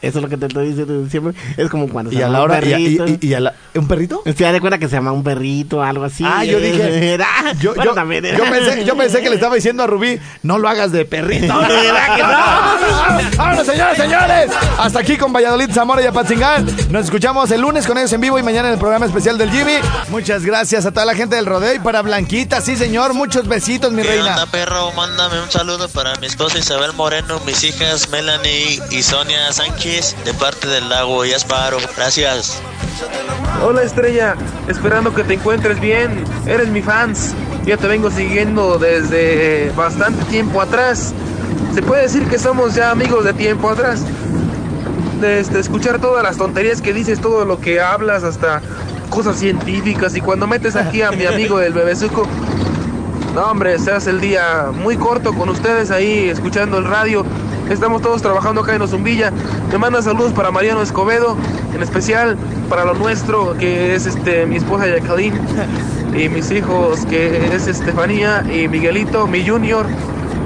Eso 0.03 0.19
es 0.19 0.23
lo 0.23 0.29
que 0.29 0.37
te 0.37 0.47
estoy 0.47 0.69
diciendo 0.69 1.07
siempre. 1.11 1.35
Es 1.57 1.69
como 1.71 1.89
cuando 1.89 2.11
y 2.13 2.17
se 2.17 2.23
a 2.25 2.27
llama 2.27 2.39
la 2.39 2.45
un 2.45 2.51
hora 2.51 2.67
y, 2.67 2.73
a- 2.73 2.79
y- 2.79 2.97
perrito. 2.97 3.19
y- 3.27 3.29
y 3.29 3.35
a 3.35 3.41
la- 3.41 3.55
¿un 3.75 3.87
perrito? 3.89 4.23
De 4.25 4.61
cuenta 4.61 4.79
que 4.79 4.89
se 4.89 4.97
llama 4.97 5.13
un 5.13 5.23
perrito 5.23 5.79
o 5.79 5.83
algo 5.83 6.05
así. 6.05 6.25
Ah, 6.27 6.45
yo 6.45 6.59
dije. 6.59 7.13
Era- 7.15 7.27
Yo, 7.61 7.75
bueno, 7.75 7.91
yo- 7.91 7.95
también 7.95 8.25
era. 8.25 8.39
yo 8.39 8.45
pensé, 8.45 8.85
yo 8.85 8.97
pensé 8.97 9.21
que 9.23 9.29
le 9.29 9.35
estaba 9.37 9.55
diciendo 9.55 9.83
a 9.83 9.87
Rubí, 9.87 10.19
no 10.43 10.59
lo 10.59 10.69
hagas 10.69 10.93
de 10.93 11.05
perrito. 11.05 11.55
¿Verdad 11.69 12.17
que 12.17 12.23
no? 12.23 13.37
Vámonos, 13.37 13.67
señores, 13.67 13.97
señores. 13.97 14.51
Hasta 14.79 15.01
aquí 15.01 15.17
con 15.17 15.33
Valladolid, 15.33 15.71
Zamora 15.73 16.03
y 16.03 16.07
Apatzingán. 16.07 16.67
Nos 16.91 17.05
escuchamos 17.05 17.51
el 17.51 17.61
lunes 17.61 17.87
con 17.87 17.99
ellos 17.99 18.13
en 18.13 18.21
vivo 18.21 18.39
y 18.39 18.43
mañana 18.43 18.69
en 18.69 18.75
el 18.75 18.81
programa 18.81 19.07
especial 19.07 19.37
del 19.39 19.51
Jimmy. 19.51 19.75
Muchas 20.09 20.45
gracias 20.45 20.87
a 20.87 20.91
toda 20.93 21.05
la 21.07 21.15
gente 21.15 21.37
del 21.37 21.47
rodeo 21.47 21.75
y 21.75 21.79
para 21.79 22.03
Blanquita, 22.03 22.61
sí, 22.61 22.77
señor. 22.77 23.15
Muchos 23.15 23.47
besitos, 23.49 23.93
mi 23.93 24.03
¿Qué 24.03 24.09
reina. 24.09 24.31
onda, 24.31 24.47
perro? 24.47 24.93
Mándame 24.93 25.41
un 25.43 25.51
saludo 25.51 25.89
para 25.89 26.15
mi 26.17 26.27
esposa 26.27 26.59
Isabel 26.59 26.93
Moreno, 26.95 27.41
mis 27.47 27.63
hijas 27.65 28.09
Melanie 28.11 28.81
y 28.91 29.03
Sonia 29.03 29.53
Sánchez, 29.53 29.90
de 29.91 30.33
parte 30.35 30.69
del 30.69 30.89
lago 30.89 31.25
y 31.25 31.33
Asparo. 31.33 31.79
Gracias. 31.97 32.63
Hola 33.61 33.83
estrella, 33.83 34.37
esperando 34.69 35.13
que 35.13 35.25
te 35.25 35.35
encuentres 35.35 35.81
bien. 35.81 36.23
Eres 36.47 36.69
mi 36.69 36.81
fans. 36.81 37.35
Ya 37.65 37.77
te 37.77 37.89
vengo 37.89 38.09
siguiendo 38.09 38.79
desde 38.79 39.73
bastante 39.75 40.25
tiempo 40.27 40.63
atrás. 40.63 41.13
Se 41.75 41.83
puede 41.83 42.03
decir 42.03 42.29
que 42.29 42.39
somos 42.39 42.77
ya 42.77 42.93
amigos 42.93 43.25
de 43.25 43.33
tiempo 43.33 43.69
atrás. 43.69 44.03
De 45.21 45.41
este, 45.41 45.59
escuchar 45.59 46.01
todas 46.01 46.23
las 46.23 46.37
tonterías 46.37 46.81
que 46.81 46.93
dices, 46.93 47.21
todo 47.21 47.45
lo 47.45 47.61
que 47.61 47.81
hablas, 47.81 48.23
hasta 48.23 48.63
cosas 49.09 49.41
científicas. 49.41 50.15
Y 50.15 50.21
cuando 50.21 50.47
metes 50.47 50.77
aquí 50.77 51.03
a 51.03 51.11
mi 51.11 51.27
amigo 51.27 51.59
del 51.59 51.73
bebezuco, 51.73 52.29
no 53.35 53.43
hombre, 53.43 53.77
se 53.81 53.91
hace 53.91 54.11
el 54.11 54.21
día 54.21 54.71
muy 54.73 54.97
corto 54.97 55.35
con 55.35 55.49
ustedes 55.49 55.91
ahí 55.91 56.29
escuchando 56.29 56.79
el 56.79 56.85
radio. 56.85 57.27
Estamos 57.71 58.03
todos 58.03 58.21
trabajando 58.21 58.63
acá 58.63 58.75
en 58.75 58.83
Ozumbilla. 58.83 59.33
Me 59.71 59.79
manda 59.79 60.03
saludos 60.03 60.33
para 60.33 60.51
Mariano 60.51 60.83
Escobedo, 60.83 61.37
en 61.73 61.81
especial 61.81 62.37
para 62.69 62.85
lo 62.85 62.95
nuestro, 62.95 63.57
que 63.59 63.95
es 63.95 64.07
este 64.07 64.45
mi 64.45 64.57
esposa 64.57 64.89
Jacqueline, 64.89 65.41
y 66.13 66.29
mis 66.29 66.51
hijos, 66.51 67.07
que 67.07 67.55
es 67.55 67.69
Estefanía 67.69 68.45
y 68.53 68.67
Miguelito, 68.67 69.29
mi 69.29 69.47
junior. 69.47 69.87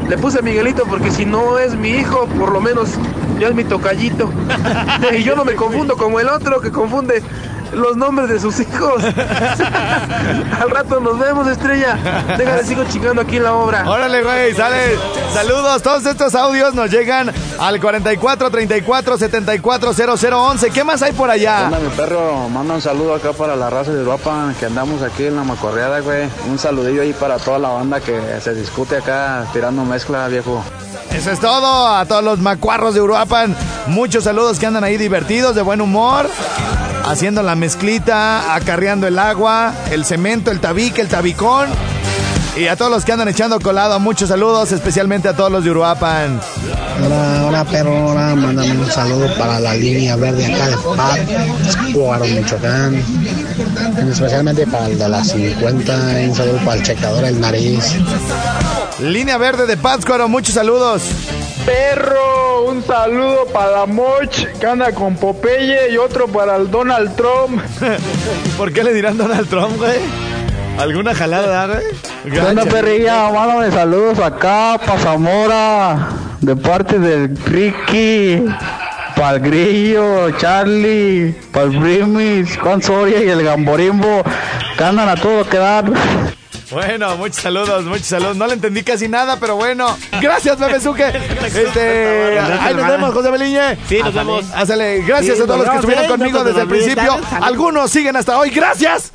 Le 0.06 0.18
puse 0.18 0.42
Miguelito 0.42 0.84
porque 0.84 1.10
si 1.10 1.24
no 1.24 1.58
es 1.58 1.74
mi 1.74 1.92
hijo, 1.92 2.26
por 2.38 2.52
lo 2.52 2.60
menos 2.60 2.90
ya 3.40 3.48
es 3.48 3.54
mi 3.54 3.64
tocallito. 3.64 4.30
y 5.18 5.22
yo 5.22 5.34
no 5.34 5.46
me 5.46 5.54
confundo 5.54 5.96
como 5.96 6.20
el 6.20 6.28
otro 6.28 6.60
que 6.60 6.70
confunde 6.70 7.22
los 7.74 7.96
nombres 7.96 8.28
de 8.28 8.40
sus 8.40 8.60
hijos. 8.60 9.02
Al 10.60 10.70
rato 10.70 11.00
nos 11.00 11.18
vemos, 11.18 11.46
estrella. 11.46 11.96
Déjale, 12.36 12.64
sigo 12.64 12.84
chingando 12.84 13.22
aquí 13.22 13.36
en 13.36 13.44
la 13.44 13.54
obra. 13.54 13.88
Órale, 13.88 14.22
güey, 14.22 14.54
sale. 14.54 14.96
Saludos. 15.32 15.82
Todos 15.82 16.06
estos 16.06 16.34
audios 16.34 16.74
nos 16.74 16.90
llegan 16.90 17.32
al 17.58 17.80
44 17.80 18.50
34 18.50 19.18
74 19.18 19.92
0011. 19.94 20.70
¿Qué 20.70 20.84
más 20.84 21.02
hay 21.02 21.12
por 21.12 21.30
allá? 21.30 21.62
Manda 21.62 21.80
mi 21.80 21.88
perro, 21.90 22.48
manda 22.48 22.74
un 22.74 22.80
saludo 22.80 23.14
acá 23.14 23.32
para 23.32 23.56
la 23.56 23.70
raza 23.70 23.92
de 23.92 24.00
Europa 24.00 24.52
que 24.58 24.66
andamos 24.66 25.02
aquí 25.02 25.26
en 25.26 25.36
la 25.36 25.44
macorreada, 25.44 26.00
güey. 26.00 26.28
Un 26.48 26.58
saludillo 26.58 27.02
ahí 27.02 27.12
para 27.12 27.38
toda 27.38 27.58
la 27.58 27.68
banda 27.68 28.00
que 28.00 28.20
se 28.40 28.54
discute 28.54 28.96
acá 28.96 29.46
tirando 29.52 29.84
mezcla, 29.84 30.28
viejo. 30.28 30.62
Eso 31.10 31.30
es 31.30 31.40
todo. 31.40 31.88
A 31.88 32.04
todos 32.06 32.24
los 32.24 32.38
macuarros 32.40 32.94
de 32.94 33.00
Uruapan. 33.00 33.54
Muchos 33.86 34.24
saludos 34.24 34.58
que 34.58 34.66
andan 34.66 34.84
ahí 34.84 34.96
divertidos, 34.96 35.54
de 35.54 35.62
buen 35.62 35.80
humor. 35.80 36.28
Haciendo 37.04 37.42
la 37.42 37.54
mezclita, 37.54 38.54
acarreando 38.54 39.06
el 39.06 39.18
agua, 39.18 39.74
el 39.90 40.04
cemento, 40.04 40.50
el 40.50 40.60
tabique, 40.60 41.02
el 41.02 41.08
tabicón. 41.08 41.68
Y 42.56 42.68
a 42.68 42.76
todos 42.76 42.90
los 42.90 43.04
que 43.04 43.12
andan 43.12 43.28
echando 43.28 43.60
colado, 43.60 43.98
muchos 44.00 44.28
saludos, 44.28 44.72
especialmente 44.72 45.28
a 45.28 45.34
todos 45.34 45.50
los 45.50 45.64
de 45.64 45.70
Uruapan. 45.70 46.40
Hola, 47.04 47.44
hola 47.46 47.64
perro, 47.64 48.06
hola, 48.06 48.34
mándame 48.36 48.78
un 48.78 48.90
saludo 48.90 49.26
para 49.36 49.58
la 49.58 49.74
línea 49.74 50.14
verde 50.16 50.46
acá 50.46 50.68
de 50.68 50.76
Pátzcuaro, 50.96 52.24
Michoacán. 52.24 53.02
Especialmente 54.08 54.66
para 54.66 54.86
el 54.86 54.98
de 54.98 55.08
las 55.08 55.28
50, 55.28 56.22
y 56.22 56.28
un 56.28 56.34
saludo 56.34 56.58
para 56.58 56.76
el 56.76 56.82
checador 56.84 57.24
El 57.24 57.40
Nariz. 57.40 57.96
Línea 59.00 59.36
verde 59.36 59.66
de 59.66 59.76
Pátzcuaro, 59.76 60.28
muchos 60.28 60.54
saludos. 60.54 61.02
Perro, 61.64 62.64
un 62.68 62.82
saludo 62.82 63.46
para 63.46 63.70
la 63.70 63.86
Moch 63.86 64.46
que 64.60 64.66
anda 64.66 64.92
con 64.92 65.16
Popeye 65.16 65.90
y 65.90 65.96
otro 65.96 66.28
para 66.28 66.56
el 66.56 66.70
Donald 66.70 67.16
Trump. 67.16 67.62
¿Por 68.58 68.72
qué 68.72 68.84
le 68.84 68.92
dirán 68.92 69.16
Donald 69.16 69.48
Trump, 69.48 69.78
güey? 69.78 69.98
¿Alguna 70.78 71.14
jalada, 71.14 71.66
güey? 71.66 71.84
¿Qué 72.30 72.40
onda, 72.40 72.64
Gacha. 72.64 72.76
perrilla? 72.76 73.30
Mándame 73.30 73.70
saludos 73.70 74.18
acá 74.18 74.78
para 74.84 74.98
Zamora, 74.98 76.08
de 76.40 76.54
parte 76.54 76.98
del 76.98 77.34
Ricky, 77.46 78.44
para 79.16 79.36
el 79.36 79.40
Grillo, 79.40 80.30
Charlie, 80.32 81.34
para 81.50 81.66
el 81.66 81.78
Brimis, 81.78 82.58
Juan 82.58 82.82
Soria 82.82 83.22
y 83.22 83.28
el 83.28 83.42
Gamborimbo, 83.42 84.22
que 84.76 84.84
andan 84.84 85.08
a 85.08 85.14
todo 85.14 85.48
que 85.48 85.56
dar. 85.56 85.84
Bueno, 86.70 87.16
muchos 87.16 87.36
saludos, 87.36 87.84
muchos 87.84 88.06
saludos. 88.06 88.36
No 88.36 88.46
le 88.46 88.54
entendí 88.54 88.82
casi 88.82 89.08
nada, 89.08 89.38
pero 89.38 89.56
bueno. 89.56 89.96
Gracias, 90.20 90.58
Bebezuque. 90.58 91.04
Este, 91.44 92.38
ahí 92.40 92.74
nos 92.74 92.88
vemos, 92.88 93.14
José 93.14 93.30
Beliñe. 93.30 93.76
Sí, 93.88 93.98
nos 94.02 94.14
vemos. 94.14 94.44
Házale, 94.54 95.02
gracias 95.02 95.36
Sí, 95.36 95.42
a 95.42 95.46
todos 95.46 95.60
los 95.60 95.70
que 95.70 95.76
estuvieron 95.76 96.06
conmigo 96.08 96.44
desde 96.44 96.62
el 96.62 96.68
principio. 96.68 97.16
Algunos 97.40 97.90
siguen 97.90 98.16
hasta 98.16 98.38
hoy. 98.38 98.50
Gracias. 98.50 99.12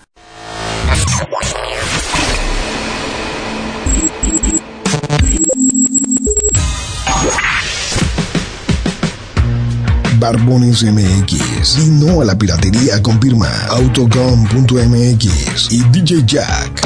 Barbones 10.20 10.84
MX. 10.84 11.78
Y 11.80 11.88
no 11.92 12.22
a 12.22 12.26
la 12.26 12.38
piratería 12.38 13.02
con 13.02 13.20
firma 13.22 13.48
Autocom.mx 13.70 15.72
y 15.72 15.82
DJ 15.92 16.24
Jack. 16.26 16.82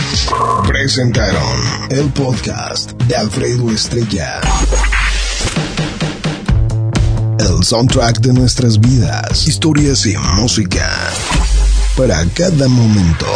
Presentaron 0.68 1.60
el 1.90 2.10
podcast 2.12 2.92
de 3.04 3.16
Alfredo 3.16 3.72
Estrella. 3.72 4.42
El 7.40 7.64
soundtrack 7.64 8.20
de 8.20 8.34
nuestras 8.34 8.80
vidas, 8.80 9.48
historias 9.48 10.06
y 10.06 10.16
música. 10.36 10.90
Para 11.96 12.26
cada 12.36 12.68
momento. 12.68 13.28